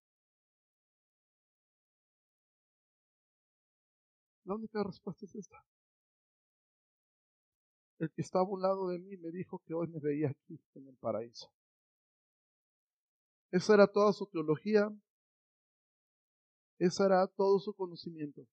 [4.45, 5.65] La única respuesta es esta.
[7.99, 10.61] El que estaba a un lado de mí me dijo que hoy me veía aquí
[10.75, 11.51] en el paraíso.
[13.51, 14.91] Esa era toda su teología.
[16.79, 18.47] Esa era todo su conocimiento.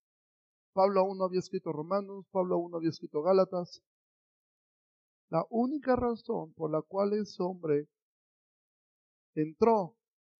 [0.72, 3.84] Pablo aún no había escrito Romanos, Pablo aún no había escrito Gálatas.
[5.30, 7.90] La única razón por la cual ese hombre
[9.36, 9.96] entró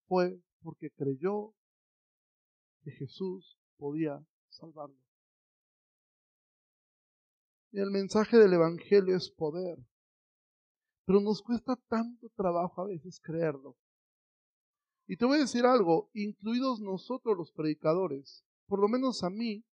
[0.08, 1.54] fue porque creyó
[2.84, 4.98] que Jesús podía salvarlo.
[7.72, 9.78] Y el mensaje del Evangelio es poder.
[11.06, 13.78] Pero nos cuesta tanto trabajo a veces creerlo.
[15.08, 19.66] Y te voy a decir algo, incluidos nosotros los predicadores, por lo menos a mí,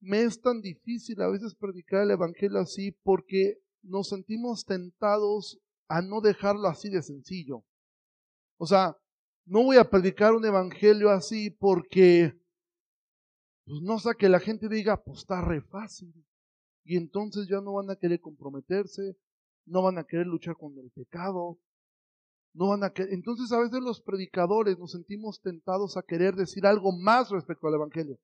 [0.00, 5.61] me es tan difícil a veces predicar el Evangelio así porque nos sentimos tentados
[5.92, 7.64] a no dejarlo así de sencillo.
[8.56, 8.96] O sea,
[9.44, 12.32] no voy a predicar un evangelio así porque
[13.66, 16.14] pues no sea que la gente diga, pues está re fácil.
[16.84, 19.18] Y entonces ya no van a querer comprometerse,
[19.66, 21.58] no van a querer luchar con el pecado,
[22.54, 23.12] no van a querer.
[23.12, 27.74] Entonces a veces los predicadores nos sentimos tentados a querer decir algo más respecto al
[27.74, 28.18] evangelio.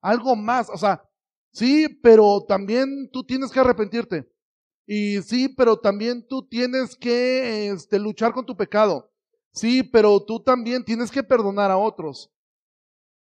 [0.00, 1.02] Algo más, o sea,
[1.50, 4.32] sí, pero también tú tienes que arrepentirte.
[4.86, 9.10] Y sí, pero también tú tienes que este, luchar con tu pecado.
[9.52, 12.30] Sí, pero tú también tienes que perdonar a otros.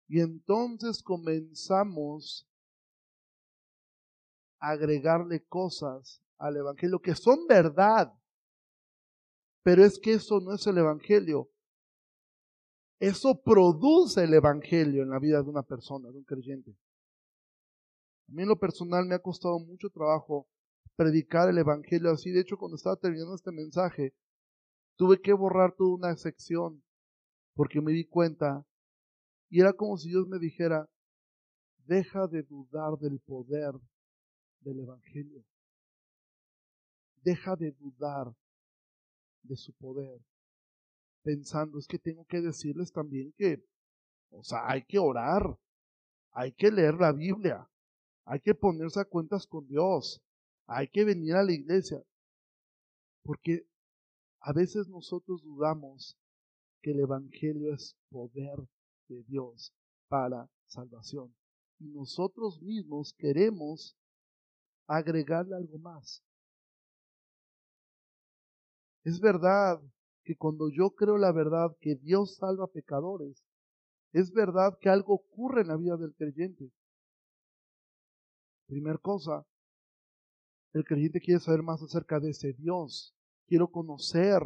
[0.08, 2.48] Y entonces comenzamos
[4.58, 8.12] a agregarle cosas al Evangelio que son verdad.
[9.62, 11.50] Pero es que eso no es el Evangelio.
[13.00, 16.70] Eso produce el Evangelio en la vida de una persona, de un creyente.
[18.28, 20.46] A mí en lo personal me ha costado mucho trabajo
[20.96, 22.30] predicar el Evangelio así.
[22.30, 24.14] De hecho, cuando estaba terminando este mensaje,
[24.96, 26.82] tuve que borrar toda una sección
[27.54, 28.64] porque me di cuenta
[29.48, 30.88] y era como si Dios me dijera,
[31.86, 33.72] deja de dudar del poder
[34.60, 35.44] del Evangelio.
[37.22, 38.34] Deja de dudar
[39.42, 40.20] de su poder.
[41.22, 43.64] Pensando, es que tengo que decirles también que,
[44.30, 45.56] o sea, hay que orar,
[46.32, 47.68] hay que leer la Biblia,
[48.24, 50.20] hay que ponerse a cuentas con Dios,
[50.66, 52.02] hay que venir a la iglesia.
[53.22, 53.66] Porque
[54.40, 56.18] a veces nosotros dudamos
[56.82, 58.58] que el Evangelio es poder
[59.08, 59.74] de Dios
[60.08, 61.34] para salvación.
[61.78, 63.96] Y nosotros mismos queremos
[64.86, 66.22] agregarle algo más.
[69.02, 69.80] Es verdad
[70.24, 73.44] que cuando yo creo la verdad que Dios salva pecadores,
[74.12, 76.70] es verdad que algo ocurre en la vida del creyente.
[78.66, 79.44] Primer cosa,
[80.74, 83.14] el creyente quiere saber más acerca de ese Dios.
[83.46, 84.42] Quiero conocer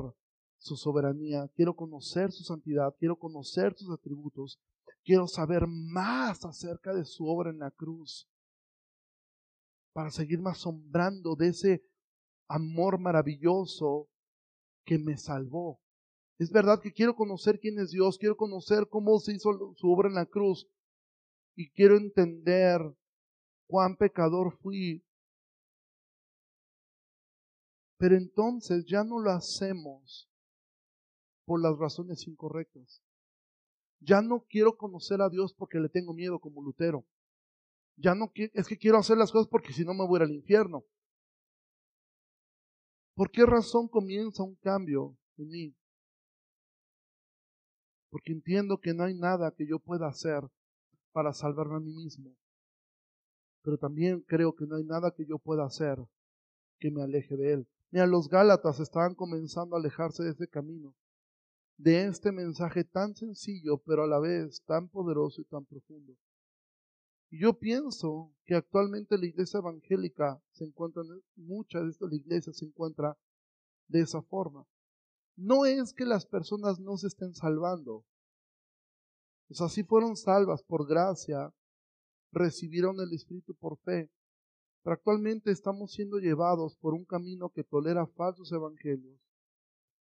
[0.58, 4.60] su soberanía, quiero conocer su santidad, quiero conocer sus atributos,
[5.08, 8.28] Quiero saber más acerca de su obra en la cruz
[9.94, 11.82] para seguirme asombrando de ese
[12.46, 14.10] amor maravilloso
[14.84, 15.80] que me salvó.
[16.38, 20.10] Es verdad que quiero conocer quién es Dios, quiero conocer cómo se hizo su obra
[20.10, 20.68] en la cruz
[21.56, 22.80] y quiero entender
[23.66, 25.02] cuán pecador fui.
[27.98, 30.28] Pero entonces ya no lo hacemos
[31.44, 33.02] por las razones incorrectas.
[34.00, 37.04] Ya no quiero conocer a Dios porque le tengo miedo como Lutero.
[37.96, 40.84] Ya no es que quiero hacer las cosas porque si no me voy al infierno.
[43.14, 45.76] ¿Por qué razón comienza un cambio en mí?
[48.10, 50.42] Porque entiendo que no hay nada que yo pueda hacer
[51.10, 52.36] para salvarme a mí mismo.
[53.62, 55.98] Pero también creo que no hay nada que yo pueda hacer
[56.78, 57.68] que me aleje de Él.
[57.90, 60.94] Mira, los Gálatas estaban comenzando a alejarse de ese camino,
[61.78, 66.14] de este mensaje tan sencillo, pero a la vez tan poderoso y tan profundo.
[67.30, 71.02] Y yo pienso que actualmente la iglesia evangélica se encuentra,
[71.36, 73.16] muchas de estas iglesias se encuentra
[73.88, 74.66] de esa forma.
[75.36, 78.04] No es que las personas no se estén salvando.
[79.50, 81.52] O sea, fueron salvas por gracia,
[82.32, 84.10] recibieron el Espíritu por fe,
[84.94, 89.18] actualmente estamos siendo llevados por un camino que tolera falsos evangelios,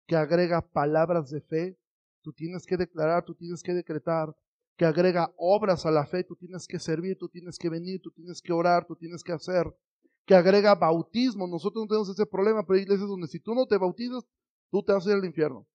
[0.08, 1.78] que agrega palabras de fe,
[2.22, 4.36] tú tienes que declarar, tú tienes que decretar,
[4.78, 8.12] que agrega obras a la fe, tú tienes que servir, tú tienes que venir, tú
[8.12, 9.74] tienes que orar, tú tienes que hacer,
[10.26, 11.48] que agrega bautismo.
[11.48, 14.26] Nosotros no tenemos ese problema, pero hay iglesias donde si tú no te bautizas,
[14.72, 15.66] tú te vas a ir al infierno.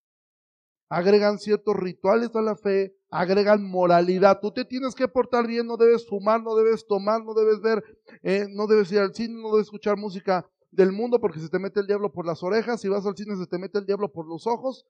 [0.91, 4.41] Agregan ciertos rituales a la fe, agregan moralidad.
[4.43, 7.83] Tú te tienes que portar bien, no debes fumar, no debes tomar, no debes ver,
[8.23, 11.59] eh, no debes ir al cine, no debes escuchar música del mundo porque se te
[11.59, 14.13] mete el diablo por las orejas, si vas al cine se te mete el diablo
[14.13, 14.85] por los ojos.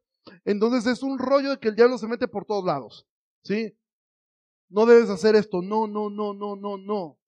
[0.44, 3.07] Entonces es un rollo de que el diablo se mete por todos lados.
[3.44, 3.74] ¿Sí?
[4.70, 7.18] no debes hacer esto, no, no, no, no, no, no.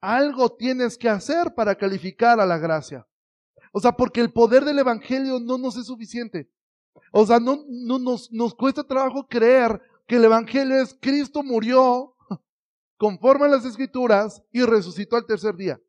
[0.00, 3.06] Algo tienes que hacer para calificar a la gracia.
[3.72, 6.50] O sea, porque el poder del Evangelio no nos es suficiente.
[7.12, 12.14] O sea, no, no nos, nos cuesta trabajo creer que el Evangelio es Cristo murió
[12.96, 15.80] conforme a las Escrituras y resucitó al tercer día.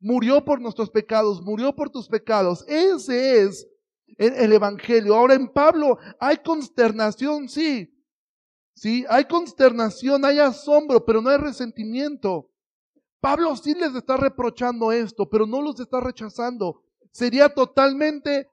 [0.00, 2.64] Murió por nuestros pecados, murió por tus pecados.
[2.66, 3.68] Ese es
[4.16, 5.14] el, el Evangelio.
[5.14, 7.92] Ahora en Pablo hay consternación, sí,
[8.74, 9.04] ¿sí?
[9.08, 12.50] Hay consternación, hay asombro, pero no hay resentimiento.
[13.20, 16.82] Pablo sí les está reprochando esto, pero no los está rechazando.
[17.12, 18.48] Sería totalmente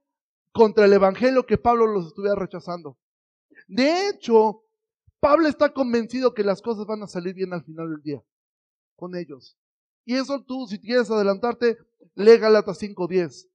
[0.58, 2.98] contra el Evangelio que Pablo los estuviera rechazando.
[3.68, 4.64] De hecho,
[5.20, 8.24] Pablo está convencido que las cosas van a salir bien al final del día
[8.96, 9.58] con ellos.
[10.04, 11.78] Y eso tú, si quieres adelantarte,
[12.16, 13.48] lee Galatas 5.10.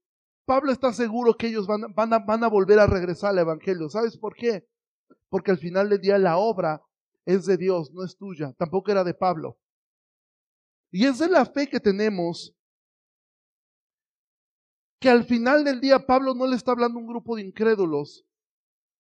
[0.45, 3.89] Pablo está seguro que ellos van, van, a, volver a regresar al Evangelio.
[3.89, 4.67] ¿Sabes por qué?
[5.33, 6.83] porque al final del día la obra
[7.25, 9.59] es de Dios, no es tuya, tampoco era de Pablo.
[10.91, 12.55] Y esa es la fe que tenemos,
[15.03, 18.25] que al final del día Pablo no le está hablando a un grupo de incrédulos,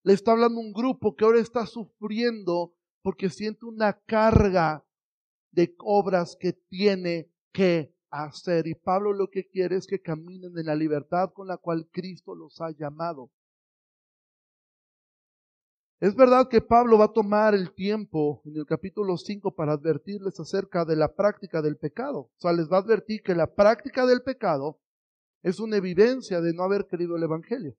[0.02, 4.84] le está hablando a un grupo que ahora está sufriendo porque siente una carga
[5.52, 8.66] de obras que tiene que hacer.
[8.66, 12.34] Y Pablo lo que quiere es que caminen en la libertad con la cual Cristo
[12.34, 13.30] los ha llamado.
[16.00, 20.40] Es verdad que Pablo va a tomar el tiempo en el capítulo 5 para advertirles
[20.40, 22.18] acerca de la práctica del pecado.
[22.22, 24.81] O sea, les va a advertir que la práctica del pecado
[25.42, 27.76] es una evidencia de no haber querido el Evangelio.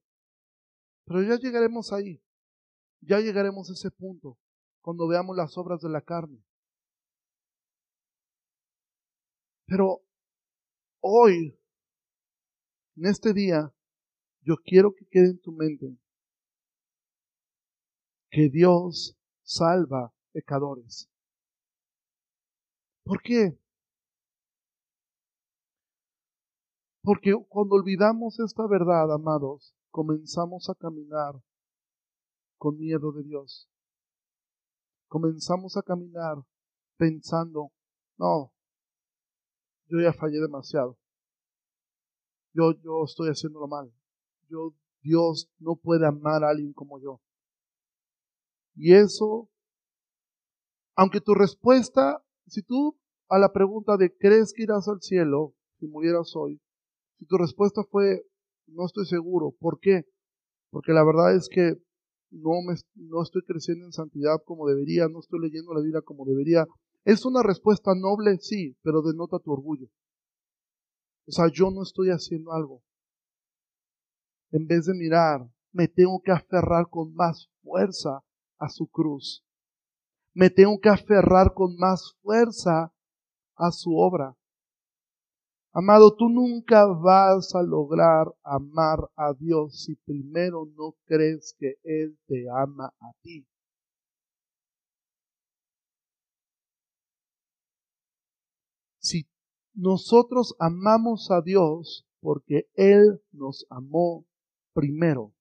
[1.06, 2.22] Pero ya llegaremos ahí.
[3.00, 4.38] Ya llegaremos a ese punto
[4.80, 6.42] cuando veamos las obras de la carne.
[9.66, 10.02] Pero
[11.00, 11.58] hoy,
[12.96, 13.72] en este día,
[14.42, 15.98] yo quiero que quede en tu mente
[18.30, 21.08] que Dios salva pecadores.
[23.04, 23.58] ¿Por qué?
[27.04, 31.34] Porque cuando olvidamos esta verdad, amados, comenzamos a caminar
[32.56, 33.68] con miedo de Dios.
[35.08, 36.38] Comenzamos a caminar
[36.96, 37.70] pensando,
[38.16, 38.54] no,
[39.86, 40.96] yo ya fallé demasiado.
[42.54, 43.92] Yo, yo estoy haciéndolo mal.
[44.48, 47.20] Yo, Dios no puede amar a alguien como yo.
[48.76, 49.50] Y eso,
[50.96, 52.98] aunque tu respuesta, si tú
[53.28, 56.63] a la pregunta de ¿crees que irás al cielo si murieras hoy?
[57.28, 58.22] Tu respuesta fue
[58.66, 60.04] no estoy seguro, ¿por qué?
[60.70, 61.74] Porque la verdad es que
[62.30, 66.24] no, me, no estoy creciendo en santidad como debería, no estoy leyendo la Biblia como
[66.24, 66.66] debería.
[67.04, 69.86] Es una respuesta noble, sí, pero denota tu orgullo.
[71.26, 72.82] O sea, yo no estoy haciendo algo.
[74.50, 78.20] En vez de mirar, me tengo que aferrar con más fuerza
[78.58, 79.44] a su cruz.
[80.32, 82.92] Me tengo que aferrar con más fuerza
[83.56, 84.36] a su obra.
[85.76, 92.16] Amado, tú nunca vas a lograr amar a Dios si primero no crees que Él
[92.28, 93.44] te ama a ti.
[99.00, 99.26] Si
[99.74, 104.24] nosotros amamos a Dios porque Él nos amó
[104.74, 105.34] primero,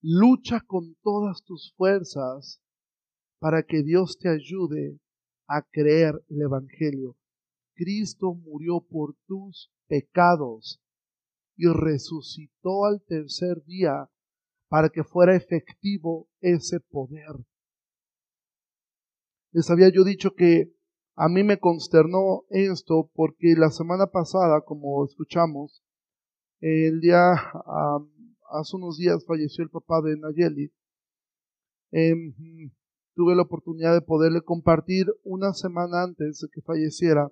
[0.00, 2.62] lucha con todas tus fuerzas
[3.40, 5.00] para que Dios te ayude
[5.48, 7.16] a creer el Evangelio.
[7.74, 10.80] Cristo murió por tus pecados
[11.56, 14.08] y resucitó al tercer día
[14.68, 17.46] para que fuera efectivo ese poder.
[19.52, 20.72] Les había yo dicho que
[21.16, 25.84] a mí me consternó esto porque la semana pasada, como escuchamos,
[26.60, 27.34] el día
[28.50, 30.72] hace unos días falleció el papá de Nayeli.
[31.92, 32.34] Em,
[33.14, 37.30] tuve la oportunidad de poderle compartir una semana antes de que falleciera.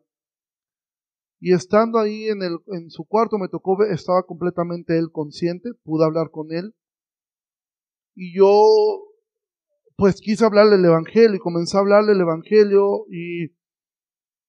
[1.44, 6.04] Y estando ahí en, el, en su cuarto me tocó, estaba completamente él consciente, pude
[6.04, 6.72] hablar con él.
[8.14, 8.64] Y yo,
[9.96, 13.48] pues quise hablarle el Evangelio y comencé a hablarle el Evangelio y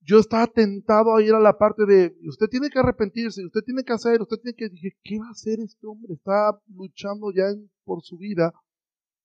[0.01, 3.83] yo estaba tentado a ir a la parte de, usted tiene que arrepentirse, usted tiene
[3.83, 6.13] que hacer, usted tiene que, dije, ¿qué va a hacer este hombre?
[6.13, 7.45] Está luchando ya
[7.85, 8.53] por su vida.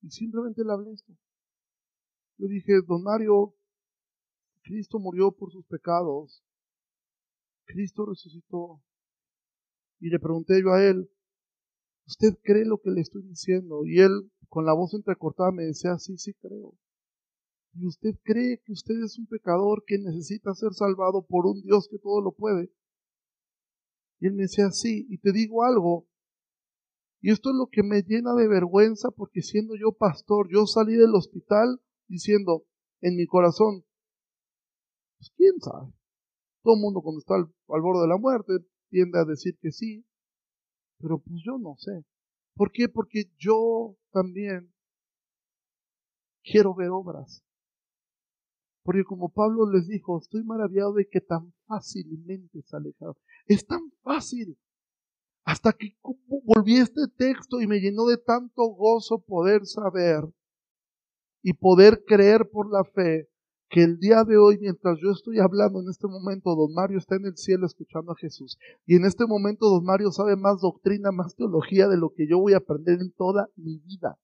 [0.00, 1.12] Y simplemente le hablé esto.
[2.38, 3.54] Le dije, don Mario,
[4.62, 6.42] Cristo murió por sus pecados.
[7.68, 8.82] Cristo resucitó.
[10.00, 11.10] Y le pregunté yo a él,
[12.06, 13.84] ¿usted cree lo que le estoy diciendo?
[13.84, 16.74] Y él, con la voz entrecortada, me decía, sí, sí creo.
[17.74, 21.88] ¿Y usted cree que usted es un pecador que necesita ser salvado por un Dios
[21.90, 22.72] que todo lo puede?
[24.20, 26.08] Y él me decía, sí, y te digo algo,
[27.20, 30.94] y esto es lo que me llena de vergüenza porque siendo yo pastor, yo salí
[30.94, 32.64] del hospital diciendo
[33.00, 33.84] en mi corazón,
[35.18, 35.97] pues quién sabe.
[36.62, 37.46] Todo el mundo cuando está al,
[37.80, 38.52] borde de la muerte
[38.90, 40.04] tiende a decir que sí,
[40.98, 42.04] pero pues yo no sé.
[42.54, 42.88] ¿Por qué?
[42.88, 44.72] Porque yo también
[46.42, 47.44] quiero ver obras.
[48.82, 53.16] Porque como Pablo les dijo, estoy maravillado de que tan fácilmente se alejaron.
[53.46, 54.58] Es tan fácil.
[55.44, 55.96] Hasta que
[56.44, 60.24] volví a este texto y me llenó de tanto gozo poder saber
[61.42, 63.28] y poder creer por la fe
[63.70, 67.16] que el día de hoy, mientras yo estoy hablando en este momento, don Mario está
[67.16, 68.58] en el cielo escuchando a Jesús.
[68.86, 72.38] Y en este momento don Mario sabe más doctrina, más teología de lo que yo
[72.38, 74.18] voy a aprender en toda mi vida.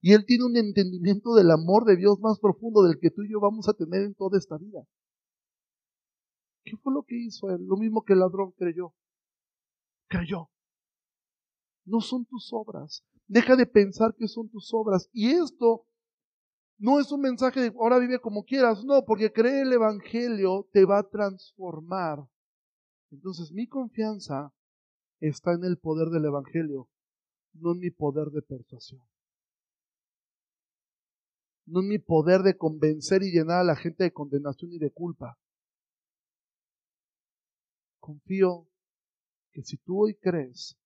[0.00, 3.30] Y él tiene un entendimiento del amor de Dios más profundo del que tú y
[3.30, 4.84] yo vamos a tener en toda esta vida.
[6.64, 7.64] ¿Qué fue lo que hizo él?
[7.66, 8.94] Lo mismo que el ladrón creyó.
[10.08, 10.48] Creyó.
[11.84, 13.04] No son tus obras.
[13.26, 15.08] Deja de pensar que son tus obras.
[15.12, 15.86] Y esto
[16.82, 20.84] no es un mensaje de ahora vive como quieras, no, porque creer el Evangelio te
[20.84, 22.18] va a transformar.
[23.12, 24.52] Entonces mi confianza
[25.20, 26.88] está en el poder del Evangelio,
[27.52, 29.00] no en mi poder de persuasión.
[31.66, 34.90] No en mi poder de convencer y llenar a la gente de condenación y de
[34.90, 35.38] culpa.
[38.00, 38.66] Confío
[39.52, 40.76] que si tú hoy crees,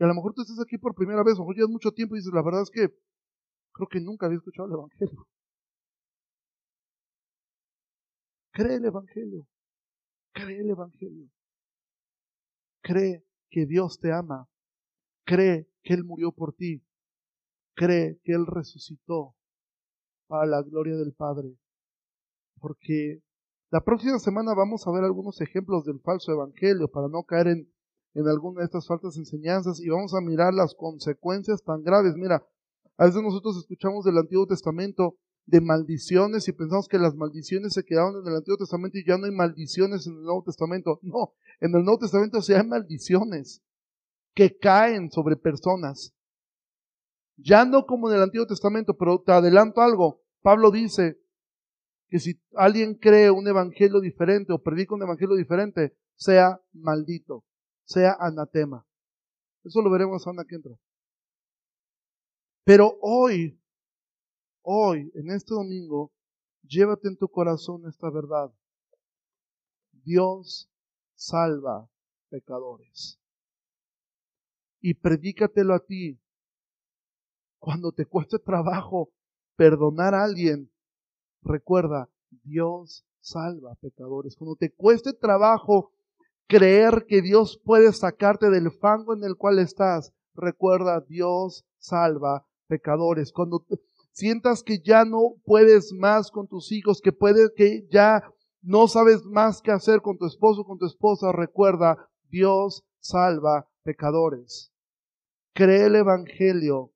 [0.00, 2.18] y a lo mejor tú estás aquí por primera vez, o llevas mucho tiempo y
[2.18, 3.05] dices, la verdad es que
[3.76, 5.26] Creo que nunca había escuchado el Evangelio.
[8.52, 9.46] Cree el Evangelio.
[10.32, 11.28] Cree el Evangelio.
[12.82, 14.48] Cree que Dios te ama.
[15.26, 16.82] Cree que Él murió por ti.
[17.74, 19.34] Cree que Él resucitó
[20.26, 21.58] para la gloria del Padre.
[22.58, 23.20] Porque
[23.70, 27.70] la próxima semana vamos a ver algunos ejemplos del falso Evangelio para no caer en,
[28.14, 32.14] en alguna de estas falsas enseñanzas y vamos a mirar las consecuencias tan graves.
[32.16, 32.42] Mira,
[32.96, 37.84] a veces nosotros escuchamos del Antiguo Testamento de maldiciones y pensamos que las maldiciones se
[37.84, 40.98] quedaron en el Antiguo Testamento y ya no hay maldiciones en el Nuevo Testamento.
[41.02, 43.62] No, en el Nuevo Testamento sí hay maldiciones
[44.34, 46.12] que caen sobre personas.
[47.36, 50.22] Ya no como en el Antiguo Testamento, pero te adelanto algo.
[50.42, 51.20] Pablo dice
[52.08, 57.44] que si alguien cree un evangelio diferente o predica un evangelio diferente, sea maldito,
[57.84, 58.86] sea anatema.
[59.64, 60.76] Eso lo veremos a que entra.
[62.66, 63.62] Pero hoy,
[64.62, 66.10] hoy, en este domingo,
[66.64, 68.52] llévate en tu corazón esta verdad.
[69.92, 70.68] Dios
[71.14, 71.88] salva
[72.28, 73.20] pecadores.
[74.80, 76.20] Y predícatelo a ti.
[77.60, 79.12] Cuando te cueste trabajo
[79.54, 80.68] perdonar a alguien,
[81.42, 82.10] recuerda,
[82.42, 84.34] Dios salva pecadores.
[84.34, 85.92] Cuando te cueste trabajo
[86.48, 93.32] creer que Dios puede sacarte del fango en el cual estás, recuerda, Dios salva pecadores.
[93.32, 93.64] Cuando
[94.12, 98.22] sientas que ya no puedes más con tus hijos, que puedes que ya
[98.62, 104.72] no sabes más qué hacer con tu esposo, con tu esposa, recuerda, Dios salva pecadores.
[105.54, 106.92] Cree el Evangelio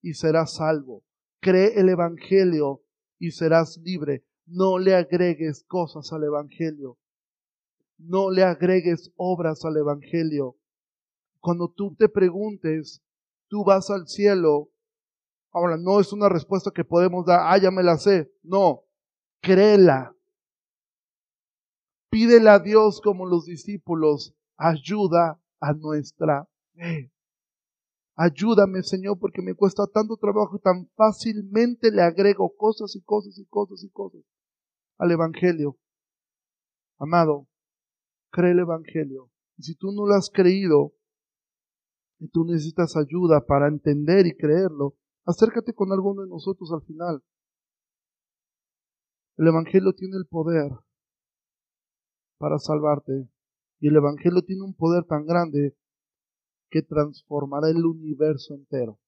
[0.00, 1.04] y serás salvo.
[1.40, 2.82] Cree el Evangelio
[3.18, 4.24] y serás libre.
[4.46, 6.98] No le agregues cosas al Evangelio.
[7.98, 10.56] No le agregues obras al Evangelio.
[11.40, 13.02] Cuando tú te preguntes,
[13.48, 14.71] tú vas al cielo.
[15.52, 18.32] Ahora, no es una respuesta que podemos dar, ah, ya me la sé.
[18.42, 18.84] No,
[19.42, 20.16] créela.
[22.10, 27.12] Pídele a Dios como los discípulos, ayuda a nuestra fe.
[28.14, 33.38] Ayúdame, Señor, porque me cuesta tanto trabajo y tan fácilmente le agrego cosas y cosas
[33.38, 34.22] y cosas y cosas
[34.98, 35.78] al Evangelio.
[36.98, 37.48] Amado,
[38.30, 39.30] cree el Evangelio.
[39.56, 40.92] Y si tú no lo has creído
[42.18, 44.94] y tú necesitas ayuda para entender y creerlo,
[45.24, 47.22] acércate con alguno de nosotros al final.
[49.36, 50.70] El Evangelio tiene el poder
[52.42, 53.28] para salvarte.
[53.78, 55.76] Y el Evangelio tiene un poder tan grande
[56.70, 58.98] que transformará el universo entero.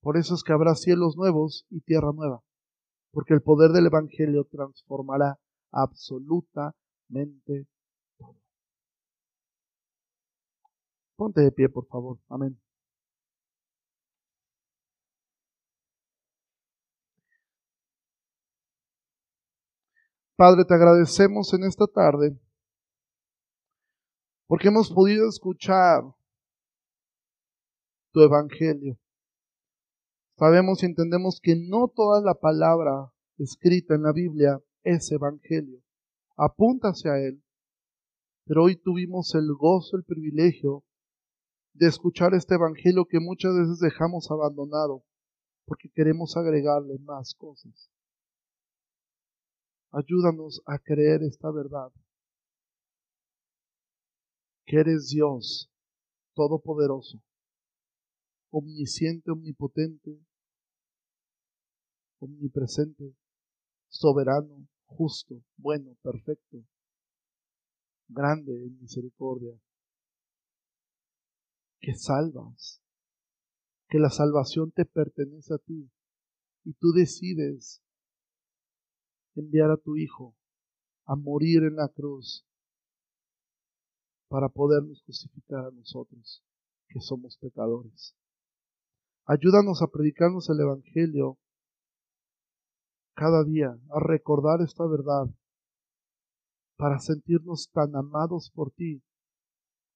[0.00, 2.42] Por eso es que habrá cielos nuevos y tierra nueva,
[3.12, 5.38] porque el poder del Evangelio transformará
[5.72, 7.66] absolutamente
[8.18, 8.36] todo.
[11.16, 12.18] Ponte de pie, por favor.
[12.28, 12.58] Amén.
[20.36, 22.38] Padre, te agradecemos en esta tarde
[24.46, 26.02] porque hemos podido escuchar
[28.12, 28.98] tu evangelio.
[30.38, 35.80] Sabemos y entendemos que no toda la palabra escrita en la Biblia es evangelio.
[36.36, 37.42] Apunta hacia él.
[38.44, 40.84] Pero hoy tuvimos el gozo, el privilegio
[41.72, 45.02] de escuchar este evangelio que muchas veces dejamos abandonado
[45.64, 47.90] porque queremos agregarle más cosas.
[49.98, 51.90] Ayúdanos a creer esta verdad
[54.66, 55.70] que eres Dios
[56.34, 57.22] todopoderoso,
[58.50, 60.20] omnisciente, omnipotente,
[62.18, 63.16] omnipresente,
[63.88, 66.62] soberano, justo, bueno, perfecto,
[68.06, 69.58] grande en misericordia,
[71.80, 72.82] que salvas,
[73.88, 75.90] que la salvación te pertenece a ti
[76.64, 77.80] y tú decides
[79.36, 80.34] enviar a tu Hijo
[81.04, 82.44] a morir en la cruz
[84.28, 86.42] para podernos justificar a nosotros,
[86.88, 88.14] que somos pecadores.
[89.24, 91.38] Ayúdanos a predicarnos el Evangelio
[93.14, 95.26] cada día, a recordar esta verdad,
[96.76, 99.02] para sentirnos tan amados por ti,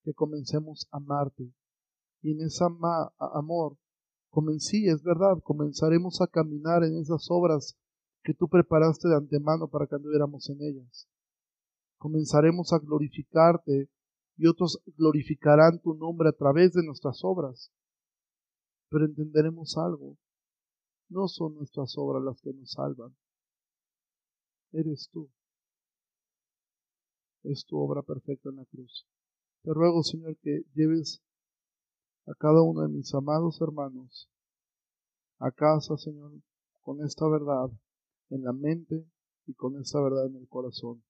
[0.04, 1.52] que comencemos a amarte.
[2.22, 3.76] Y en ese amor,
[4.30, 7.76] comencí, es verdad, comenzaremos a caminar en esas obras
[8.22, 11.08] que tú preparaste de antemano para que anduviéramos en ellas.
[11.98, 13.88] Comenzaremos a glorificarte
[14.36, 17.70] y otros glorificarán tu nombre a través de nuestras obras.
[18.88, 20.16] Pero entenderemos algo.
[21.08, 23.14] No son nuestras obras las que nos salvan.
[24.72, 25.30] Eres tú.
[27.42, 29.06] Es tu obra perfecta en la cruz.
[29.62, 31.22] Te ruego, Señor, que lleves
[32.26, 34.28] a cada uno de mis amados hermanos
[35.38, 36.32] a casa, Señor,
[36.82, 37.70] con esta verdad
[38.30, 39.04] en la mente
[39.46, 41.02] y con esta verdad en el corazón.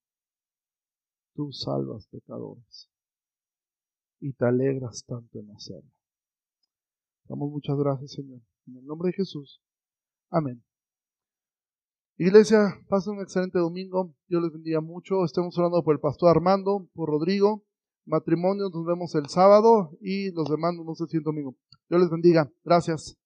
[1.35, 2.91] Tú salvas pecadores
[4.21, 5.91] y te alegras tanto en hacerlo.
[7.25, 8.41] Damos muchas gracias, Señor.
[8.67, 9.63] En el nombre de Jesús.
[10.31, 10.63] Amén.
[12.19, 14.15] Iglesia, pasen un excelente domingo.
[14.29, 15.25] Dios les bendiga mucho.
[15.25, 17.65] Estamos orando por el pastor Armando, por Rodrigo.
[18.05, 21.57] Matrimonio, nos vemos el sábado y los demás no sé si el domingo.
[21.89, 22.51] Dios les bendiga.
[22.65, 23.17] Gracias.